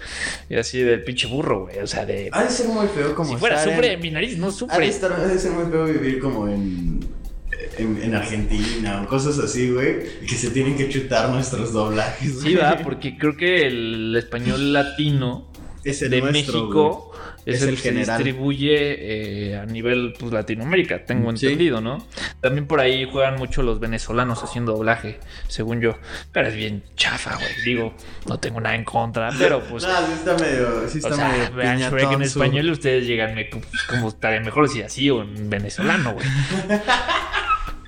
[0.50, 1.78] Y así del pinche burro, güey.
[1.78, 2.28] O sea, de.
[2.32, 4.50] Ha de ser muy feo como si fuera estar sufre en- mi nariz, no Ha
[4.50, 4.86] de, sufre.
[4.88, 7.00] estar, ha de ser muy feo vivir como en,
[7.78, 10.00] en, en Argentina o cosas así, güey.
[10.26, 12.40] Que se tienen que chutar nuestros doblajes.
[12.40, 15.50] Sí, va, porque creo que el español latino
[15.84, 17.04] Es el de nuestro, México
[17.46, 21.46] es, Es el, el que se distribuye eh, a nivel pues, Latinoamérica, tengo Sí.
[21.46, 22.04] entendido, ¿no?
[22.42, 25.96] También por ahí juegan mucho los venezolanos haciendo doblaje, según yo.
[26.32, 27.48] Pero es bien chafa, güey.
[27.64, 27.94] Digo,
[28.28, 29.84] no tengo nada en contra, pero pues.
[29.84, 30.88] No, sí está medio.
[30.90, 34.40] Sí está o sea, medio vean Shrek en español y ustedes llegan, pues, como estaría
[34.40, 36.26] mejor si así o en venezolano, güey.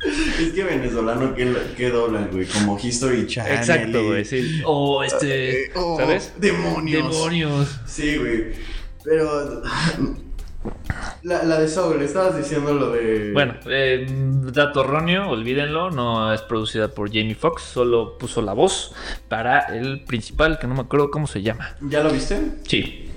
[0.41, 2.47] Es que venezolano, ¿qué, qué doblan, güey?
[2.47, 3.53] Como History Channel.
[3.53, 4.63] Exacto, güey, sí.
[4.65, 6.33] O este, Eh, oh, ¿sabes?
[6.39, 7.13] Demonios.
[7.13, 7.81] Demonios.
[7.87, 8.53] Sí, güey.
[9.05, 9.63] Pero.
[11.23, 13.33] La, la de Soul, estabas diciendo lo de.
[13.33, 14.07] Bueno, eh,
[14.53, 18.95] dato erróneo, olvídenlo, no es producida por Jamie Foxx, solo puso la voz
[19.29, 21.77] para el principal, que no me acuerdo cómo se llama.
[21.81, 22.39] ¿Ya lo viste?
[22.67, 23.09] Sí.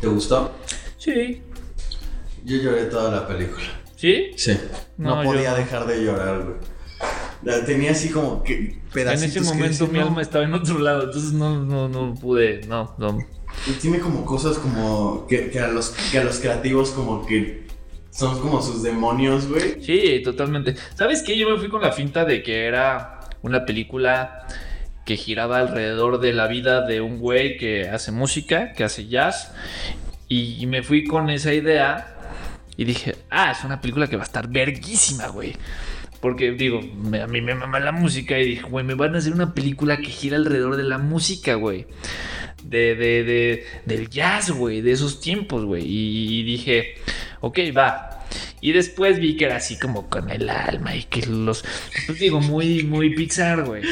[0.00, 0.52] ¿Te gustó?
[0.96, 1.42] Sí.
[2.44, 3.81] Yo lloré toda la película.
[4.02, 4.32] ¿Sí?
[4.34, 4.58] Sí.
[4.96, 6.56] No, podía dejar de llorar, güey.
[7.44, 10.06] La Tenía así como que En pedacitos ese que momento decía, mi no.
[10.06, 13.18] alma estaba en otro lado, entonces no, no, no pude, no, no.
[13.68, 17.68] Y tiene como cosas como que, que a los, que a los creativos como que
[18.10, 19.80] son como sus demonios, güey.
[19.80, 20.74] Sí, totalmente.
[20.96, 21.38] ¿Sabes qué?
[21.38, 24.48] Yo me fui con la finta de que era una película
[25.06, 29.52] que giraba alrededor de la vida de un güey que hace música, que hace jazz.
[30.26, 32.11] Y me fui con esa idea
[32.82, 35.54] y dije, ah, es una película que va a estar verguísima, güey.
[36.20, 39.18] Porque digo, me- a mí me mama la música y dije, güey, me van a
[39.18, 41.86] hacer una película que gira alrededor de la música, güey.
[42.62, 45.82] De, de, de, del jazz, güey, de esos tiempos, güey.
[45.84, 46.94] Y dije,
[47.40, 48.08] ok, va.
[48.60, 51.64] Y después vi que era así como con el alma y que los.
[52.06, 53.82] Pues digo, muy, muy Pixar, güey.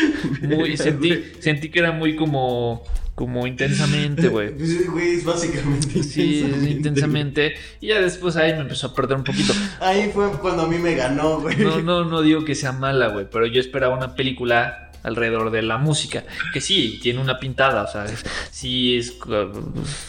[0.43, 0.77] Muy.
[0.77, 2.85] Sentí, sentí que era muy como.
[3.21, 4.51] Como intensamente, güey.
[4.91, 6.71] Güey, es básicamente Sí, intensamente.
[6.71, 7.55] intensamente.
[7.83, 9.53] Y ya después ahí me empezó a perder un poquito.
[9.79, 11.55] Ahí fue cuando a mí me ganó, güey.
[11.59, 15.61] No, no, no digo que sea mala, güey, pero yo esperaba una película alrededor de
[15.61, 19.51] la música, que sí, tiene una pintada, o sea, es- sí es uh,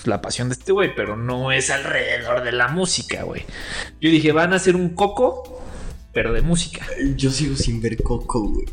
[0.06, 3.42] la pasión de este güey, pero no es alrededor de la música, güey.
[4.00, 5.62] Yo dije, van a hacer un coco,
[6.14, 6.86] pero de música.
[7.18, 8.66] Yo sigo sin ver Coco, güey.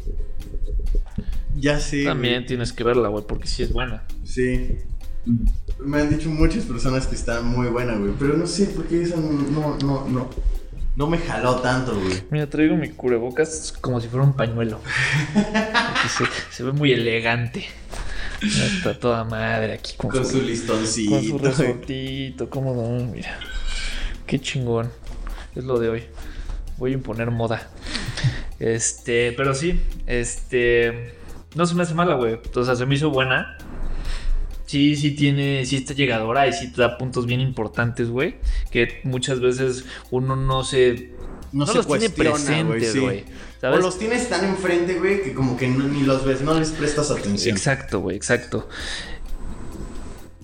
[1.56, 2.04] Ya sé.
[2.04, 4.04] También tienes que verla, güey, porque sí es buena.
[4.28, 4.78] Sí.
[5.78, 8.12] Me han dicho muchas personas que está muy buena, güey.
[8.18, 10.30] Pero no sé por qué esa no, no, no.
[10.96, 12.24] No me jaló tanto, güey.
[12.30, 14.80] Mira, traigo mi cubrebocas como si fuera un pañuelo.
[16.16, 17.64] Se, se ve muy elegante.
[18.42, 21.10] Está toda madre aquí con, Con su su listoncito.
[21.10, 23.38] Con su resortito, cómo no, mira.
[24.26, 24.90] Qué chingón.
[25.54, 26.02] Es lo de hoy.
[26.78, 27.70] Voy a imponer moda.
[28.58, 31.14] Este, pero sí, este.
[31.54, 32.38] No se me hace mala, güey.
[32.54, 33.56] O sea, se me hizo buena.
[34.68, 38.36] Sí, sí tiene, sí está llegadora y sí te da puntos bien importantes, güey.
[38.70, 41.12] Que muchas veces uno no se.
[41.52, 42.98] No, se los tiene presentes, sí.
[42.98, 43.24] güey.
[43.62, 46.70] O los tienes tan enfrente, güey, que como que no- ni los ves, no les
[46.70, 47.56] prestas atención.
[47.56, 48.68] Exacto, güey, exacto.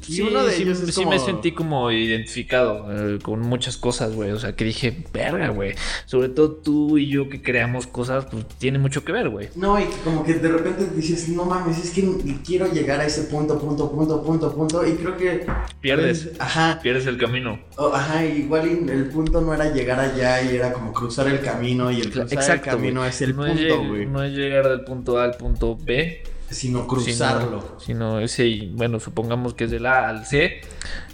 [0.08, 4.30] Y uno de ellos es sí me sentí como identificado eh, con muchas cosas, güey.
[4.32, 5.74] O sea, que dije, verga, güey.
[6.06, 9.48] Sobre todo tú y yo que creamos cosas, pues tiene mucho que ver, güey.
[9.54, 12.04] No, y como que de repente dices, no mames, es que
[12.44, 14.86] quiero llegar a ese punto, punto, punto, punto, punto.
[14.86, 15.46] Y creo que.
[15.80, 16.30] Pierdes.
[16.38, 16.80] Ajá.
[16.82, 17.58] Pierdes el camino.
[17.92, 21.90] ajá, igual el punto no era llegar allá y era como cruzar el camino.
[21.90, 22.70] Y el cruzar Exacto.
[22.70, 24.06] el camino es el no punto, güey.
[24.06, 26.22] no es llegar del punto A al punto B,
[26.54, 27.60] Sino cruzarlo.
[27.84, 30.60] Sino, sino ese, bueno, supongamos que es del A al C.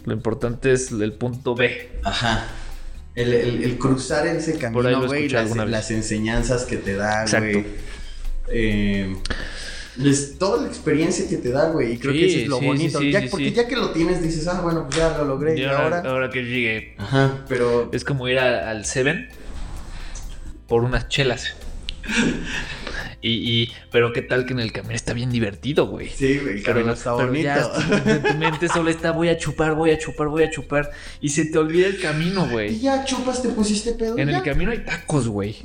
[0.04, 1.90] Lo importante es el punto B.
[2.04, 2.46] Ajá.
[3.14, 7.64] El, el- el cruzar ese camino, lo güey, las, las enseñanzas que te da, güey.
[8.48, 9.16] Eh,
[10.02, 11.92] es toda la experiencia que te da, güey.
[11.94, 12.98] Y creo Sí, que eso es lo sí, bonito.
[13.00, 15.56] sí, ya, porque ya que lo tienes, dices, ah, bueno, pues ya lo logré.
[15.58, 16.10] Y Y, ahora, ahora.
[16.10, 17.90] ahora que llegue, Ajá, pero.
[17.92, 19.28] es como ir a- al Seven
[20.68, 21.54] por unas chelas.
[23.22, 23.30] Y,
[23.62, 26.08] y, pero qué tal que en el camino está bien divertido, güey.
[26.08, 27.44] Sí, güey, el está pero bonito.
[27.44, 30.50] ya tu, en tu mente solo está voy a chupar, voy a chupar, voy a
[30.50, 30.90] chupar.
[31.20, 32.80] Y se te olvida el camino, Y güey.
[32.80, 34.16] ya chupas, te pusiste pedo.
[34.16, 34.38] En ya.
[34.38, 35.56] el camino hay tacos, güey.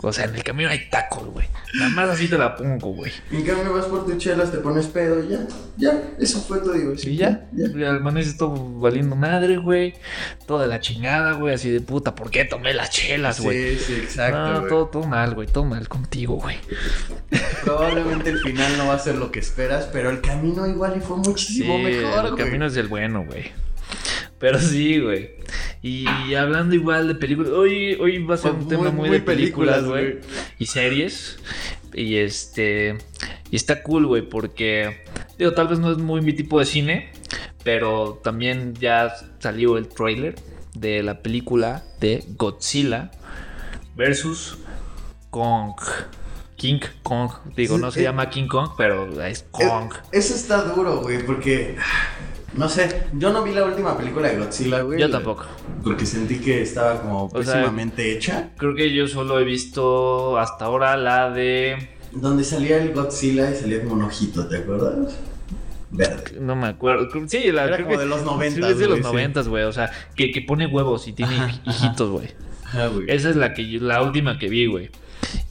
[0.00, 1.46] O sea, en el camino hay tacos, güey.
[1.74, 3.12] Nada más así te la pongo, güey.
[3.30, 5.46] En cambio vas por tus chelas, te pones pedo y ya.
[5.76, 7.12] Ya, eso fue tu diversión.
[7.12, 7.66] Y ya, Ya.
[7.76, 7.90] ya.
[7.96, 9.94] Amaneces todo valiendo madre, güey.
[10.46, 11.54] Toda la chingada, güey.
[11.54, 13.76] Así de puta, ¿por qué tomé las chelas, güey?
[13.78, 14.52] Sí, sí, exacto.
[14.62, 15.46] no, todo, todo mal, güey.
[15.48, 16.53] Todo mal contigo, güey.
[17.64, 21.00] Probablemente el final no va a ser lo que esperas, pero el camino igual y
[21.00, 22.44] fue muchísimo mejor, el güey.
[22.44, 23.52] camino es el bueno, güey.
[24.38, 25.30] Pero sí, güey.
[25.82, 29.20] Y hablando igual de películas, hoy, hoy va a ser un tema muy, muy de
[29.20, 30.20] películas, películas, güey.
[30.58, 31.38] Y series.
[31.92, 32.98] Y este.
[33.50, 35.02] Y está cool, güey, porque.
[35.38, 37.12] Digo, tal vez no es muy mi tipo de cine.
[37.62, 40.34] Pero también ya salió el trailer
[40.74, 43.10] de la película de Godzilla
[43.96, 44.58] versus
[45.30, 45.74] Kong.
[46.56, 47.30] King Kong.
[47.56, 49.92] Digo, no se Eh, llama King Kong, pero es Kong.
[50.12, 51.76] Eso está duro, güey, porque.
[52.56, 55.00] No sé, yo no vi la última película de Godzilla, güey.
[55.00, 55.44] Yo tampoco.
[55.82, 58.50] Porque sentí que estaba como O sea, pésimamente hecha.
[58.56, 61.88] Creo que yo solo he visto hasta ahora la de.
[62.12, 65.16] Donde salía el Godzilla y salía como un ojito, ¿te acuerdas?
[65.90, 66.40] Verde.
[66.40, 67.08] No me acuerdo.
[67.28, 69.02] Sí, la Era creo como que- de los sí, 90, Es de los sí.
[69.02, 69.64] noventas, güey.
[69.64, 72.28] O sea, que, que pone huevos y tiene Ajá, hijitos, güey.
[72.64, 73.06] Ajá, güey.
[73.08, 74.90] Esa es la que yo- la última que vi, güey.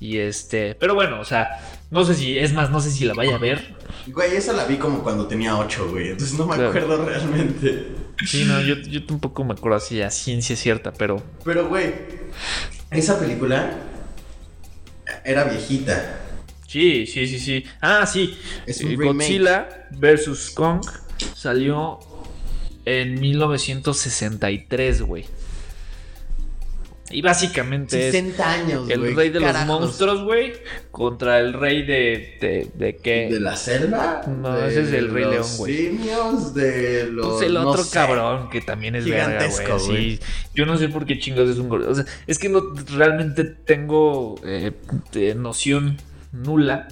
[0.03, 0.75] Y este.
[0.75, 1.47] Pero bueno, o sea,
[1.89, 2.37] no sé si.
[2.37, 3.73] Es más, no sé si la vaya a ver.
[4.07, 6.09] Güey, esa la vi como cuando tenía 8, güey.
[6.09, 6.69] Entonces no me Claro.
[6.71, 7.87] acuerdo realmente.
[8.25, 11.23] Sí, no, yo, yo tampoco me acuerdo así a ciencia cierta, pero.
[11.45, 11.93] Pero, güey,
[12.91, 13.77] esa película
[15.23, 16.19] era viejita.
[16.67, 17.63] Sí, sí, sí, sí.
[17.79, 18.37] Ah, sí.
[18.65, 18.95] Es un Eh.
[18.97, 20.49] Godzilla vs.
[20.53, 20.81] Kong
[21.33, 21.99] salió
[22.83, 25.25] en 1963, güey.
[27.13, 28.91] Y básicamente es 60 años, güey.
[28.93, 29.67] el rey de carajos.
[29.67, 30.53] los monstruos, güey,
[30.91, 33.29] contra el rey de, de, de qué.
[33.31, 34.21] ¿De la selva?
[34.27, 35.77] No, de ese es el Rey los León, güey.
[35.77, 37.27] simios, de los...
[37.27, 37.93] Pues el no otro sé.
[37.93, 39.87] cabrón que también es verga, Gigantesco, güey.
[39.87, 40.17] güey.
[40.17, 40.19] Sí,
[40.55, 41.91] yo no sé por qué chingados es un gorila.
[41.91, 42.61] O sea, es que no
[42.95, 44.71] realmente tengo eh,
[45.35, 45.97] noción
[46.31, 46.87] nula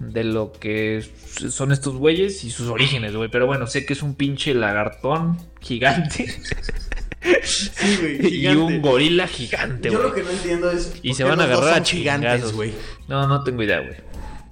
[0.00, 1.08] de lo que
[1.50, 3.30] son estos güeyes y sus orígenes, güey.
[3.30, 6.26] Pero bueno, sé que es un pinche lagartón gigante
[7.44, 10.08] Sí, güey, y un gorila gigante, Yo güey.
[10.10, 10.92] lo que no entiendo es...
[11.02, 12.72] Y se van a agarrar a gigantes, güey.
[13.08, 13.96] No, no tengo idea, güey.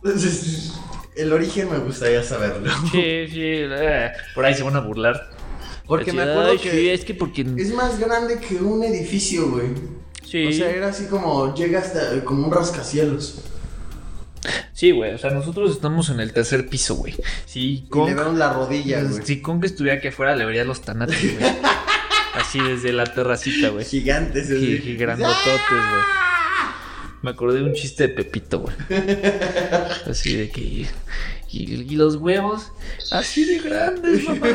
[0.04, 0.72] Entonces,
[1.16, 2.72] el origen me gustaría saberlo.
[2.92, 5.30] Sí, sí, eh, por ahí se van a burlar.
[5.86, 9.50] Porque me acuerdo "Ay, que sí, es que porque es más grande que un edificio,
[9.50, 9.66] güey.
[10.24, 10.46] sí.
[10.46, 11.52] O sea, era así como...
[11.54, 13.42] Llega hasta como un rascacielos.
[14.72, 17.14] Sí, güey, o sea, nosotros estamos en el tercer piso, güey.
[17.44, 19.22] Si Y Kong, le veo la rodilla, güey.
[19.26, 21.52] si Kong estuviera aquí afuera, le vería los tanates, güey.
[22.50, 23.84] Así desde la terracita, güey.
[23.84, 24.90] Gigantes, Y, así.
[24.90, 26.02] y grandototes, güey.
[27.22, 28.74] Me acordé de un chiste de Pepito, güey.
[30.06, 30.60] Así de que.
[30.60, 30.86] Y,
[31.52, 32.72] y los huevos,
[33.12, 34.48] así de grandes, mamá.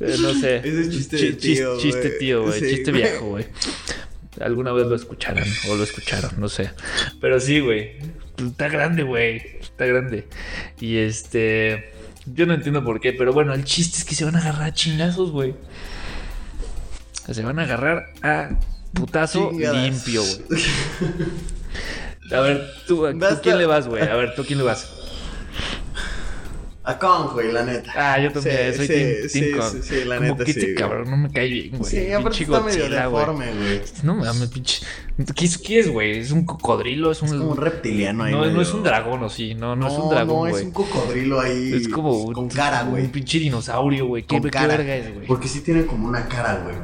[0.00, 0.56] Eh, no sé.
[0.56, 2.18] Ese es chiste Chi- de tío, chis- Chiste güey.
[2.18, 2.60] tío, güey.
[2.60, 3.02] Sí, chiste güey.
[3.02, 3.46] viejo, güey.
[4.40, 6.70] Alguna vez lo escucharon o lo escucharon, no sé.
[7.20, 7.92] Pero sí, güey.
[8.38, 9.36] Está grande, güey.
[9.60, 10.26] Está grande.
[10.80, 11.92] Y este.
[12.26, 14.62] Yo no entiendo por qué, pero bueno, el chiste es que se van a agarrar
[14.64, 15.54] a chingazos, güey.
[17.30, 18.50] Se van a agarrar a
[18.94, 19.82] putazo Chingadas.
[19.82, 20.62] limpio, güey.
[22.32, 23.40] A ver, tú, ¿a tú Basta.
[23.40, 24.02] quién le vas, güey?
[24.02, 24.86] A ver, ¿tú a quién le vas?
[26.84, 27.90] A Kong, güey, la neta.
[27.96, 29.70] Ah, yo también, Sí, soy sí, Team, sí, Kong.
[29.72, 30.74] sí, sí, la Como neta, que sí, este güey.
[30.74, 31.90] cabrón no me cae bien, güey.
[31.90, 33.20] Sí, aparte Pinche está medio Godzilla, güey.
[33.20, 33.80] deforme, güey.
[34.02, 34.86] No mames, pinche.
[35.34, 36.18] ¿Qué es, qué es, güey?
[36.18, 37.10] ¿Es un cocodrilo?
[37.12, 37.28] ¿Es un.?
[37.30, 38.32] Como un reptiliano ahí.
[38.32, 39.54] no, no medio- es un dragón, ¿o sí?
[39.54, 40.54] No, no, es un dragón, No, güey.
[40.54, 41.72] es un cocodrilo ahí.
[41.74, 43.08] Es como un- Con cara, Un güey.
[43.08, 44.22] pinche dinosaurio, güey.
[44.22, 44.66] ¿Qué, Con qué cara.
[44.68, 45.26] verga es, güey?
[45.26, 46.76] Porque sí tiene como una cara, güey.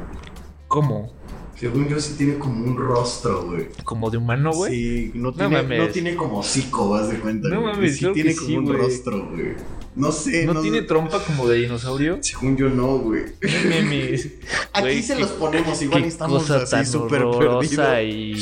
[0.75, 1.09] ¿Cómo?
[1.57, 3.67] Según yo, sí tiene como un rostro, güey.
[3.85, 4.73] ¿Como de humano, güey?
[4.73, 7.47] Sí, no tiene, no tiene como hocico, vas de cuenta.
[7.47, 7.73] No güey.
[7.75, 8.77] mames, sí que tiene sí, como un güey.
[8.79, 9.53] rostro, güey.
[9.95, 12.17] No sé, ¿No, no, tiene trompa como de dinosaurio?
[12.21, 13.21] Según yo, no, güey.
[14.73, 18.03] Aquí Güey, se qué- los ponemos, igual Qué estamos cosa así tan súper perdidos.
[18.03, 18.35] y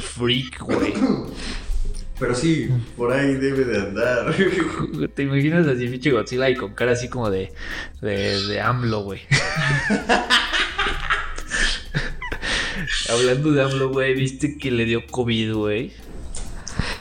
[0.00, 0.94] freak, güey.
[2.20, 4.36] Pero sí, por ahí debe de andar.
[5.16, 7.52] ¿Te imaginas así, pinche Godzilla y con cara así como de,
[8.00, 9.22] de, de AMLO, güey?
[13.10, 15.92] Hablando de AMLO, güey, ¿viste que le dio COVID, güey?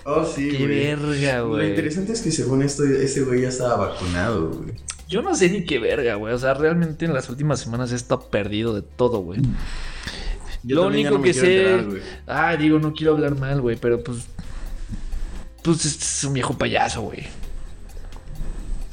[0.04, 0.68] Oh, sí, Qué güey.
[0.80, 1.70] verga, Lo güey.
[1.70, 4.74] interesante es que según esto, ese güey ya estaba vacunado, güey.
[5.08, 6.34] Yo no sé ni qué verga, güey.
[6.34, 9.42] O sea, realmente en las últimas semanas he estado perdido de todo, güey.
[10.64, 11.72] Yo Lo único no que sé.
[11.74, 14.20] enterar, ah, digo, no quiero hablar mal, güey, pero pues.
[15.64, 17.28] Pues este es un viejo payaso, güey.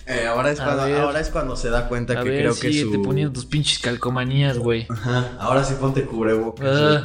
[0.08, 1.00] Eh, ahora, es cuando, ver.
[1.00, 3.02] ahora es cuando se da cuenta A que ver, creo que su...
[3.02, 4.86] poniendo tus pinches calcomanías, güey.
[4.88, 7.04] Ajá, ahora sí ponte cubrebocas.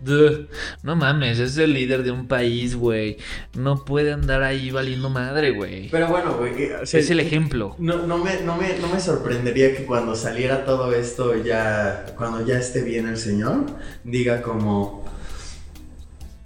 [0.00, 0.46] Duh.
[0.82, 3.16] No mames, es el líder de un país, güey.
[3.54, 5.88] No puede andar ahí valiendo madre, güey.
[5.88, 6.72] Pero bueno, güey.
[6.72, 7.74] o sea, Es el ejemplo.
[7.78, 12.44] No, no, me, no, me, no me sorprendería que cuando saliera todo esto, ya cuando
[12.44, 13.64] ya esté bien el señor,
[14.04, 15.02] diga como...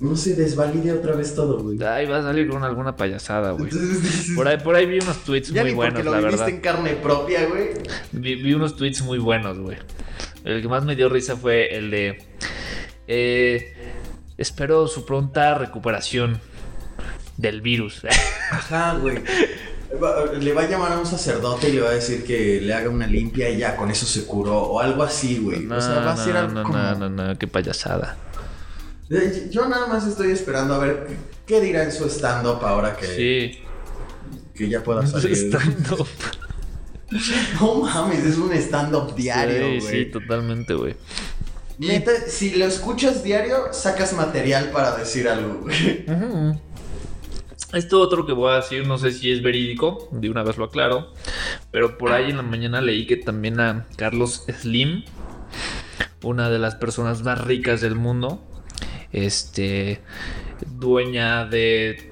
[0.00, 1.82] No se desvalide otra vez todo, güey.
[1.82, 3.68] Ay, va a salir con alguna payasada, güey.
[3.70, 6.48] Entonces Por ahí, por ahí vi unos tweets ya muy ni buenos, lo la verdad.
[6.48, 7.70] en carne propia, güey.
[8.12, 9.76] Vi, vi unos tweets muy buenos, güey.
[10.44, 12.22] El que más me dio risa fue el de.
[13.08, 13.74] eh,
[14.36, 16.40] espero su pronta recuperación
[17.36, 18.02] del virus.
[18.52, 19.18] Ajá, güey.
[20.40, 22.88] Le va a llamar a un sacerdote y le va a decir que le haga
[22.90, 25.60] una limpia y ya con eso se curó o algo así, güey.
[25.60, 26.78] No, o sea, va a ser no, algo no, como...
[26.78, 28.16] no, no, no, qué payasada.
[29.50, 31.06] Yo nada más estoy esperando a ver
[31.46, 33.58] qué dirá en su stand-up ahora que, Sí.
[34.54, 35.32] que ya pueda salir.
[35.36, 36.06] Stand-up.
[37.58, 40.04] No mames, es un stand-up diario, Sí, güey.
[40.04, 40.94] sí, totalmente, güey.
[41.78, 46.04] Neta, si lo escuchas diario, sacas material para decir algo, güey.
[47.72, 50.64] Esto otro que voy a decir, no sé si es verídico, de una vez lo
[50.66, 51.12] aclaro,
[51.70, 55.04] pero por ahí en la mañana leí que también a Carlos Slim,
[56.22, 58.42] una de las personas más ricas del mundo,
[59.12, 60.00] este,
[60.66, 62.10] dueña de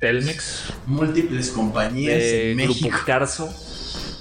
[0.00, 2.98] Telmex, Múltiples compañías de en Grupo México.
[3.06, 3.48] Carso,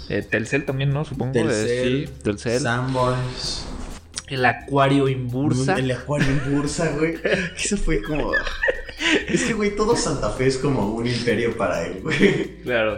[0.09, 1.05] eh, Telcel también, ¿no?
[1.05, 1.32] Supongo.
[1.38, 2.59] eh, Telcel, sí, Telcel.
[2.61, 3.65] Sanborns.
[4.28, 5.76] El Acuario Inbursa.
[5.78, 7.15] El acuario en bursa, güey.
[7.57, 8.32] Eso fue como.
[9.28, 12.57] Es que, güey, todo Santa Fe es como un imperio para él, güey.
[12.63, 12.97] Claro.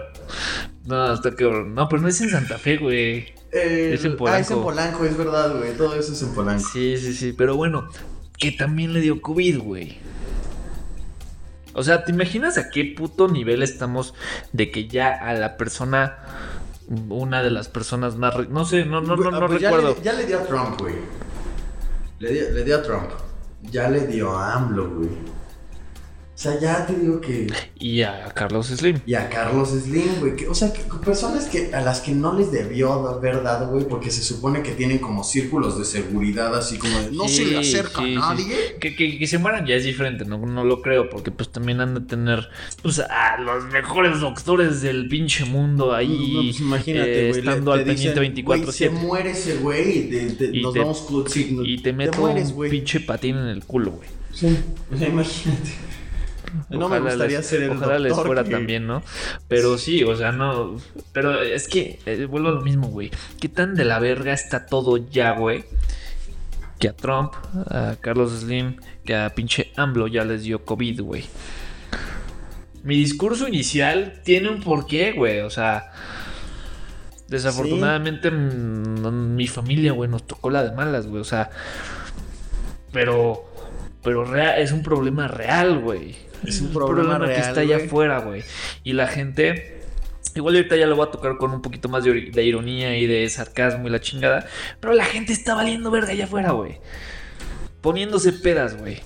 [0.86, 1.76] No, está cabrón.
[1.76, 3.26] No, pero no es en Santa Fe, güey.
[3.52, 4.54] Eh, Es en Ah, es Polanco.
[4.54, 5.74] en Polanco, es verdad, güey.
[5.76, 6.64] Todo eso es en Polanco.
[6.72, 7.34] Sí, sí, sí.
[7.38, 7.90] Pero bueno,
[8.38, 9.98] que también le dio COVID, güey.
[11.74, 14.14] O sea, ¿te imaginas a qué puto nivel estamos
[14.52, 16.18] de que ya a la persona,
[17.10, 18.36] una de las personas más...
[18.50, 19.96] No sé, no, no, no, no Pues ya recuerdo.
[19.96, 20.96] le- Ya le, dio a Trump, güey.
[22.20, 23.10] Le dio, le dio a Trump.
[23.72, 25.10] Ya le dio a AMLO, güey.
[26.38, 27.48] O sea, ya te digo que.
[27.80, 29.00] Y a Carlos Slim.
[29.08, 30.36] Y a Carlos Slim, güey.
[30.36, 33.88] que- O sea, que personas que, a las que no les debió haber dado, güey,
[33.88, 37.58] porque se supone que tienen como círculos de seguridad, así como de no se le
[37.58, 38.44] acerca sí, a sí.
[38.44, 38.56] nadie.
[38.80, 41.82] Que, que- que se mueran ya es diferente, no, no lo creo, porque pues también
[41.82, 42.48] han de tener
[42.84, 47.40] pues, a los mejores doctores del pinche mundo ahí No, pues imagínate, eh, güey.
[47.40, 50.74] estando al pendiente dicen, güey, Se 24-7 muere ese güey y, te- te- Y nos
[50.74, 52.70] te- vamos cu- sí, no- y te meto mueres, un güey.
[52.70, 54.08] pinche patín en el culo, güey.
[54.32, 54.56] Sí,
[54.94, 55.72] o sea, imagínate.
[56.70, 59.04] No me Ojalá gustaría les- ser el Ojalá les fuera que- también, ¿no?
[59.48, 60.78] Pero sí, o sea, no.
[61.14, 63.12] Pero es que eh, vuelvo a lo mismo, güey.
[63.40, 65.66] ¿Qué tan de la verga está todo ya, güey?
[66.80, 67.34] Que a Trump,
[67.70, 71.26] a Carlos Slim, que a pinche AMLO ya les dio COVID, güey.
[72.84, 75.42] Mi discurso inicial tiene un porqué, güey.
[75.42, 75.92] O sea,
[77.28, 81.22] desafortunadamente mm, mi familia, güey, nos tocó la de malas, güey.
[81.22, 81.50] O sea,
[82.92, 83.44] pero,
[84.04, 86.16] pero es un problema real, güey.
[86.46, 88.44] Es un problema que real, está allá afuera, güey.
[88.84, 89.82] Y la gente,
[90.36, 93.08] igual ahorita ya lo voy a tocar con un poquito más de, de ironía y
[93.08, 94.48] de sarcasmo y la chingada.
[94.80, 96.80] Pero la gente está valiendo verga allá afuera, güey.
[97.82, 99.02] Poniéndose pedas, güey.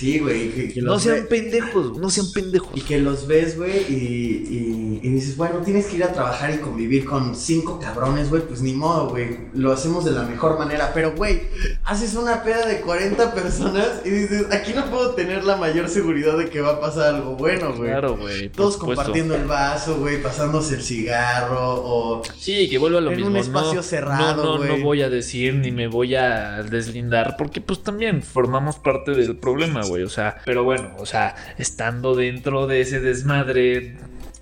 [0.00, 0.50] Sí, güey.
[0.50, 2.70] Que, que No sean ve- pendejos, no sean pendejos.
[2.74, 6.54] Y que los ves, güey, y, y- y dices, bueno, tienes que ir a trabajar
[6.54, 10.58] y convivir con cinco cabrones, güey, pues ni modo, güey, lo hacemos de la mejor
[10.58, 11.42] manera, pero, güey,
[11.84, 16.38] haces una peda de 40 personas y dices, aquí no puedo tener la mayor seguridad
[16.38, 17.90] de que va a pasar algo bueno, güey.
[17.90, 18.48] Claro, güey.
[18.48, 19.02] Todos supuesto.
[19.02, 22.22] compartiendo el vaso, güey, pasándose el cigarro o...
[22.38, 23.30] Sí, que vuelva a lo En mismo.
[23.32, 24.82] un espacio no, cerrado, No, no, no güey.
[24.82, 29.82] voy a decir ni me voy a deslindar porque pues también formamos parte del problema,
[29.84, 29.89] güey.
[29.90, 33.96] O sea, pero bueno, o sea, estando dentro de ese desmadre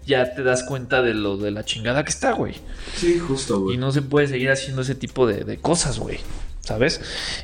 [0.07, 2.55] ya te das cuenta de lo de la chingada que está, güey.
[2.97, 3.77] Sí, justo, Y güey.
[3.77, 6.19] no se puede seguir haciendo ese tipo de, de cosas, güey.
[6.61, 7.01] ¿Sabes?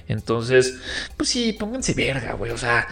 [0.09, 0.79] Entonces,
[1.17, 2.53] pues sí, pónganse verga, güey.
[2.53, 2.87] O sea,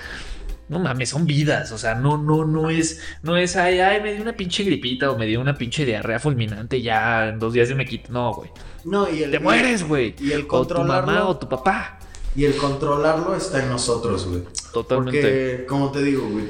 [0.69, 1.73] no mames, son vidas.
[1.73, 5.11] O sea, no, no, no es, no es, ay, ay, me dio una pinche gripita
[5.11, 8.11] o me dio una pinche diarrea fulminante y ya en dos días se me quita.
[8.13, 8.51] No, güey.
[8.85, 9.31] No, y el...
[9.31, 10.15] Te mueres, güey.
[10.19, 11.99] Y el O tu mamá o tu papá.
[12.35, 14.43] Y el controlarlo está en nosotros, güey.
[14.73, 15.21] Totalmente.
[15.21, 16.47] Porque, como te digo, güey,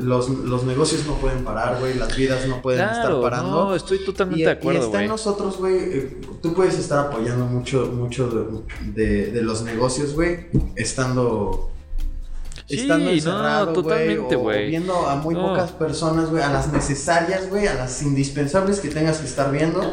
[0.00, 3.50] los, los negocios no pueden parar, güey, las vidas no pueden estar Claro, parando.
[3.50, 5.04] no, estoy totalmente y, de y acuerdo, está güey.
[5.04, 5.76] en nosotros, güey.
[5.76, 11.70] eh, tú puedes estar apoyando mucho, mucho de, de- de los negocios, güey, estando.
[12.66, 14.68] Sí, estando no, encerrado, güey, totalmente, güey.
[14.68, 15.48] viendo a muy No.
[15.48, 19.90] pocas personas, güey, a las necesarias, güey, a las indispensables que tengas que estar viendo.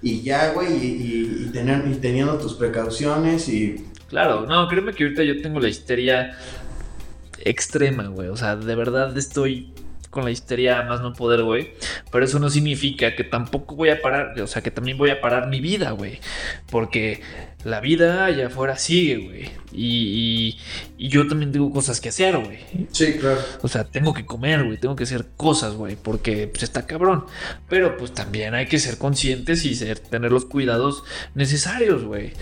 [0.00, 4.92] Y ya, güey, y, y- y tener, y teniendo tus precauciones y Claro, no, créeme
[4.94, 6.36] que ahorita yo tengo la histeria
[7.44, 8.28] extrema, güey.
[8.28, 9.72] O sea, de verdad estoy
[10.10, 11.72] con la histeria más no poder, güey.
[12.10, 15.20] Pero eso no significa que tampoco voy a parar, o sea, que también voy a
[15.20, 16.20] parar mi vida, güey.
[16.70, 17.20] Porque
[17.64, 19.50] la vida allá afuera sigue, güey.
[19.72, 20.58] Y,
[20.96, 22.58] y, yo también tengo cosas que hacer, güey.
[22.92, 23.40] Sí, claro.
[23.62, 24.78] O sea, tengo que comer, güey.
[24.78, 25.96] Tengo que hacer cosas, güey.
[25.96, 27.26] Porque pues, está cabrón.
[27.68, 31.04] Pero pues también hay que ser conscientes y ser, tener los cuidados
[31.34, 32.32] necesarios, güey.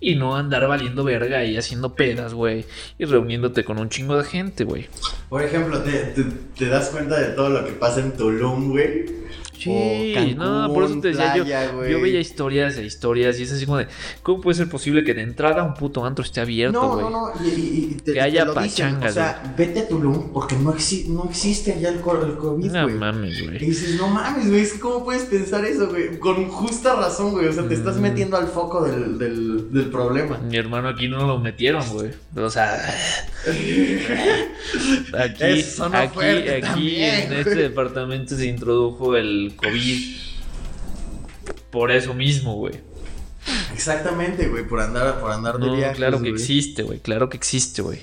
[0.00, 2.64] Y no andar valiendo verga y haciendo pedas, güey.
[2.98, 4.88] Y reuniéndote con un chingo de gente, güey.
[5.28, 6.14] Por ejemplo, ¿te,
[6.56, 9.25] te, das cuenta de todo lo que pasa en Tulum, güey?
[9.58, 11.44] Sí, no, por eso te decía yo.
[11.44, 13.88] Yo veía historias e historias y es así como de.
[14.22, 16.80] ¿Cómo puede ser posible que de entrada un puto antro esté abierto?
[16.80, 17.32] No, no, no.
[17.44, 19.12] Y, que haya pachangas.
[19.12, 20.74] O sea, vete a Tulum porque no,
[21.08, 22.70] no existe allá el, el COVID, güey.
[22.70, 23.56] No mames, güey.
[23.56, 24.66] Y dices, no mames, güey.
[24.80, 26.18] ¿Cómo puedes pensar eso, güey?
[26.18, 27.48] Con justa razón, güey.
[27.48, 28.00] O sea, te estás mm.
[28.00, 30.38] metiendo al foco del, del, del problema.
[30.38, 32.10] Mi hermano aquí no lo metieron, güey.
[32.36, 32.76] O sea.
[35.18, 40.16] aquí, aquí, aquí en este departamento se introdujo el COVID.
[41.70, 42.80] Por eso mismo, güey.
[43.72, 45.96] Exactamente, güey, por andar, por andar de viajes.
[45.96, 48.00] Claro que existe, güey, claro que existe, güey.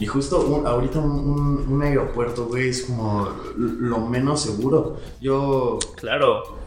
[0.00, 5.00] Y justo ahorita un, aeropuerto, güey, es como lo menos seguro.
[5.20, 5.80] Yo.
[5.96, 6.58] Claro.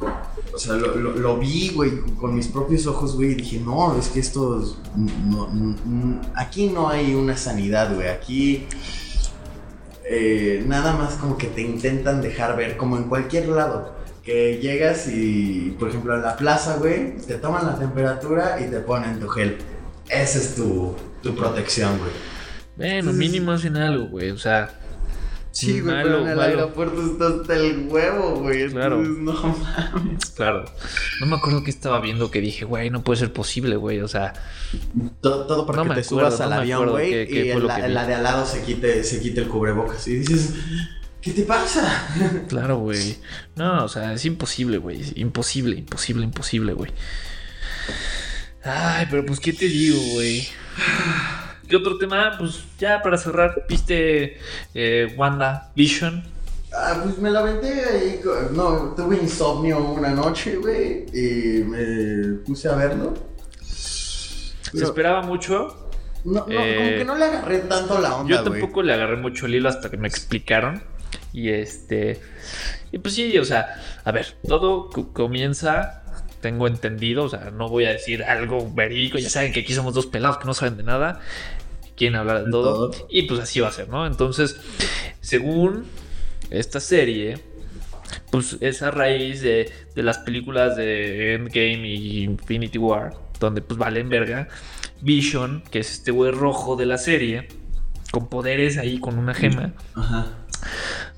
[0.53, 4.19] O sea, lo, vi, güey, con mis propios ojos, güey, y dije, no, es que
[4.19, 4.75] esto.
[6.35, 8.09] aquí no hay una sanidad, güey.
[8.09, 8.67] Aquí.
[10.13, 13.95] Eh, nada más como que te intentan dejar ver, como en cualquier lado.
[14.25, 18.81] Que llegas y, por ejemplo, a la plaza, güey, te toman la temperatura y te
[18.81, 19.57] ponen tu gel.
[20.09, 20.93] Esa es tu,
[21.23, 22.11] tu protección, güey.
[22.75, 24.31] Bueno, mínimo hacen algo, güey.
[24.31, 24.80] O sea.
[25.51, 28.69] Sí, güey, pero en el aeropuerto está hasta el huevo, güey.
[28.69, 29.01] Claro.
[29.01, 30.25] no mames.
[30.31, 30.65] Claro.
[31.19, 33.99] No me acuerdo que estaba viendo que dije, güey, no puede ser posible, güey.
[33.99, 34.33] O sea.
[35.19, 37.11] Todo, todo para que te subas al avión, güey.
[37.29, 40.07] Y el, la, la, de al lado se quite, se quite el cubrebocas.
[40.07, 40.53] Y dices.
[41.21, 42.07] ¿Qué te pasa?
[42.47, 43.17] Claro, güey.
[43.55, 45.01] No, o sea, es imposible, güey.
[45.15, 46.91] Imposible, imposible, imposible, güey.
[48.63, 50.47] Ay, pero pues, ¿qué te digo, güey?
[51.71, 52.35] ¿Qué otro tema?
[52.37, 54.37] Pues ya para cerrar, ¿viste
[54.73, 56.21] eh, Wanda Vision?
[56.73, 58.19] Ah, pues me la aventé ahí.
[58.51, 61.05] No, tuve insomnio una noche, güey.
[61.13, 63.13] Y me puse a verlo.
[63.63, 65.89] ¿Se esperaba mucho?
[66.25, 68.29] No, no como eh, que no le agarré tanto la onda.
[68.29, 70.83] Yo tampoco le agarré mucho el hilo hasta que me explicaron.
[71.31, 72.19] Y este.
[72.91, 75.99] Y pues sí, o sea, a ver, todo comienza
[76.41, 79.93] tengo entendido, o sea, no voy a decir algo verídico, ya saben que aquí somos
[79.93, 81.21] dos pelados que no saben de nada
[82.01, 82.89] quieren hablar de todo.
[83.09, 84.07] Y pues así va a ser, ¿no?
[84.07, 84.59] Entonces,
[85.19, 85.85] según
[86.49, 87.37] esta serie,
[88.31, 94.09] pues es a raíz de, las películas de Endgame y Infinity War, donde pues valen
[94.09, 94.47] verga.
[95.01, 97.47] Vision, que es este güey rojo de la serie,
[98.11, 99.73] con poderes ahí, con una gema.
[99.93, 100.37] Ajá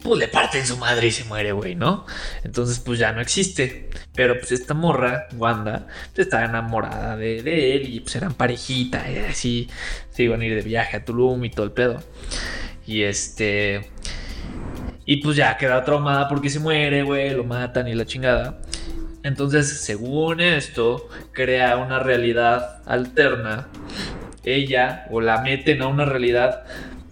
[0.04, 2.06] pues le parten su madre y se muere, güey, ¿no?
[2.44, 3.90] Entonces, pues ya no existe.
[4.14, 9.18] Pero pues esta morra, Wanda, pues, estaba enamorada de, él y pues eran parejita y
[9.18, 9.70] así
[10.12, 12.04] se iban a ir de viaje a Tulum y todo el pedo.
[12.86, 13.90] Y este...
[15.06, 18.60] Y pues ya queda traumada porque se muere, güey, lo matan y la chingada.
[19.24, 23.68] Entonces, según esto, crea una realidad alterna.
[24.44, 26.64] Ella, o la meten a una realidad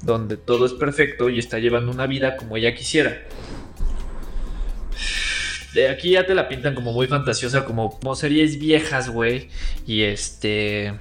[0.04, 3.22] donde todo es perfecto y está llevando una vida como ella quisiera.
[5.74, 9.48] De aquí ya te la pintan como muy fantasiosa, como, series viejas, güey.
[9.88, 10.94] Y este.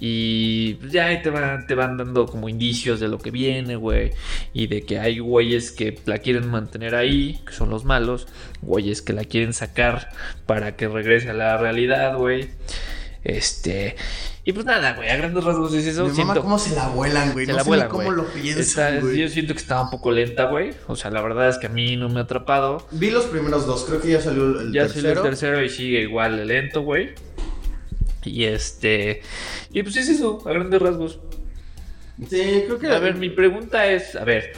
[0.00, 4.12] Y pues ya te van, te van dando como indicios de lo que viene, güey.
[4.54, 8.28] Y de que hay güeyes que la quieren mantener ahí, que son los malos.
[8.62, 10.08] Güeyes que la quieren sacar
[10.46, 12.48] para que regrese a la realidad, güey.
[13.28, 13.94] Este.
[14.42, 16.06] Y pues nada, güey, a grandes rasgos es eso.
[16.06, 16.40] Mi siento...
[16.40, 17.44] cómo se la vuelan, güey.
[17.44, 20.72] Se no la vuelan, cómo lo piensan, Yo siento que estaba un poco lenta, güey.
[20.86, 22.86] O sea, la verdad es que a mí no me ha atrapado.
[22.90, 25.08] Vi los primeros dos, creo que ya salió el ya tercero.
[25.08, 27.10] Ya salió el tercero y sigue igual lento, güey.
[28.24, 29.20] Y este.
[29.72, 31.18] Y pues es eso, a grandes rasgos.
[32.30, 32.86] Sí, creo que.
[32.86, 34.54] A ver, mi pregunta es: a ver.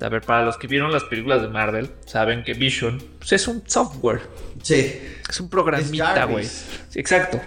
[0.00, 3.48] A ver, para los que vieron las películas de Marvel, saben que Vision pues, es
[3.48, 4.20] un software.
[4.62, 5.00] Sí.
[5.28, 6.46] Es un programita, güey.
[6.94, 7.40] exacto.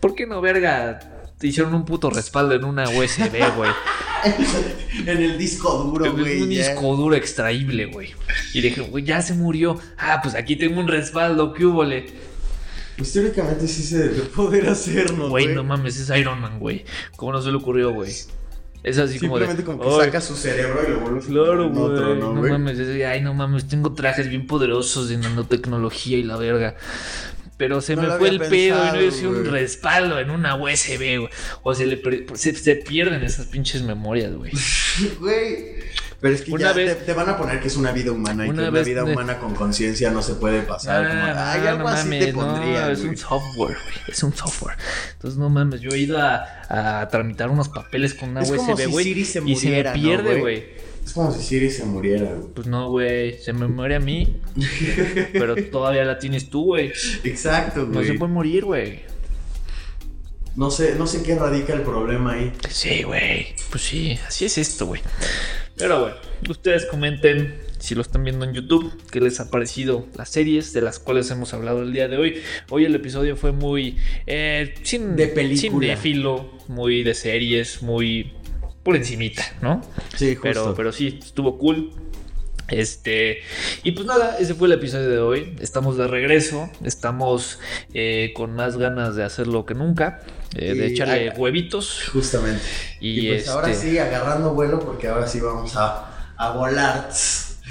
[0.00, 0.98] ¿Por qué no, verga?
[1.38, 3.70] Te hicieron un puto respaldo en una USB, güey.
[5.06, 6.36] en el disco duro, güey.
[6.36, 8.14] En un disco duro extraíble, güey.
[8.54, 9.78] Y dije, güey, ya se murió.
[9.98, 11.84] Ah, pues aquí tengo un respaldo, ¿qué hubo,
[12.96, 15.28] Pues teóricamente sí se debe poder hacer, ¿no?
[15.28, 16.84] Güey, no mames, es Iron Man, güey.
[17.16, 18.12] ¿Cómo no se le ocurrió, güey?
[18.82, 19.46] Es así como de.
[19.64, 21.82] como que saca su cerebro y lo vuelve claro, güey.
[21.84, 26.36] Otro, ¿no, no mames, ay, no mames, tengo trajes bien poderosos de nanotecnología y la
[26.36, 26.74] verga.
[27.56, 29.46] pero se No me fue el pedo y no hice un güey.
[29.50, 31.28] respaldo en una USB, güey.
[31.62, 32.02] O se le
[32.34, 34.50] se, se pierden esas pinches memorias, güey.
[35.20, 35.76] Güey.
[36.22, 38.12] Pero es que Una ya vez- te, te van a poner que es una vida
[38.12, 41.08] humana y que una vida de- humana con conciencia no se puede pasar.
[41.08, 42.80] como, Ah, ay, no, algo no así mames, te pondría.
[42.86, 43.96] no, es un software, güey.
[44.06, 44.76] Es un software.
[45.14, 46.44] Entonces, no mames, yo he ido a,
[47.00, 49.04] a tramitar unos papeles con una Es como USB, si güey.
[49.04, 50.64] Siri se y se me ¿no, pierde, güey?
[51.04, 52.48] Es como si Siri se muriera, güey.
[52.54, 53.36] Pues no, güey.
[53.42, 54.40] Se me muere a mí.
[55.32, 56.92] pero todavía la tienes tú, güey.
[57.24, 58.06] Exacto, No güey.
[58.06, 59.00] se puede morir, güey.
[60.54, 62.52] No sé, no sé qué radica el problema ahí.
[62.68, 63.56] Sí, güey.
[63.70, 65.00] Pues sí, así es esto, güey.
[65.82, 66.16] Pero bueno,
[66.48, 70.80] ustedes comenten si lo están viendo en YouTube, qué les ha parecido las series de
[70.80, 72.40] las cuales hemos hablado el día de hoy.
[72.70, 73.96] Hoy el episodio fue muy
[74.28, 75.88] eh, sin, De película.
[75.88, 78.32] cinéfilo, muy de series, muy
[78.84, 79.82] por encimita, ¿no?
[80.16, 80.42] Sí, justo.
[80.42, 81.90] Pero, pero sí, estuvo cool.
[82.72, 83.42] Este,
[83.82, 85.56] y pues nada, ese fue el episodio de hoy.
[85.60, 87.60] Estamos de regreso, estamos
[87.92, 90.20] eh, con más ganas de hacerlo que nunca,
[90.54, 92.08] eh, de echarle huevitos.
[92.12, 92.62] Justamente.
[93.00, 97.10] Y, Y, pues ahora este, sí, agarrando vuelo, porque ahora sí vamos a, a volar.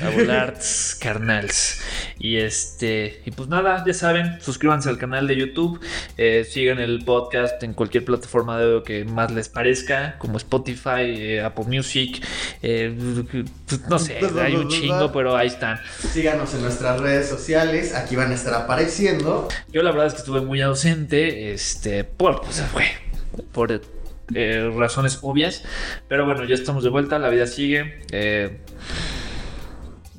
[0.03, 1.81] A volar, tss, carnals.
[2.17, 5.79] Y este, y pues nada, ya saben, suscríbanse al canal de YouTube,
[6.17, 11.01] eh, sigan el podcast en cualquier plataforma de audio que más les parezca, como Spotify,
[11.05, 12.23] eh, Apple Music,
[12.61, 12.95] eh,
[13.67, 15.79] pues, no sé, hay un chingo, pero ahí están.
[16.11, 19.47] Síganos en nuestras redes sociales, aquí van a estar apareciendo.
[19.71, 22.85] Yo la verdad es que estuve muy ausente, este, por, pues, fue,
[23.51, 23.81] por
[24.77, 25.63] razones obvias,
[26.07, 28.01] pero bueno, ya estamos de vuelta, la vida sigue.
[28.11, 28.59] eh,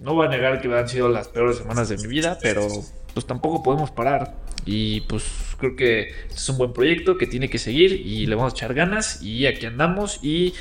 [0.03, 2.67] no voy a negar que han sido las peores semanas de mi vida, pero
[3.15, 4.37] pues tampoco podemos parar.
[4.65, 5.25] Y pues
[5.59, 8.57] creo que este es un buen proyecto que tiene que seguir y le vamos a
[8.57, 10.55] echar ganas y aquí andamos y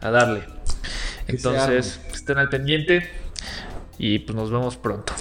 [0.00, 0.42] a darle.
[1.26, 3.08] Entonces, estén al pendiente
[3.98, 5.12] y pues nos vemos pronto.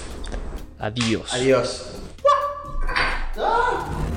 [0.79, 1.33] Adiós.
[1.33, 1.87] Adiós.
[3.37, 4.16] Ah.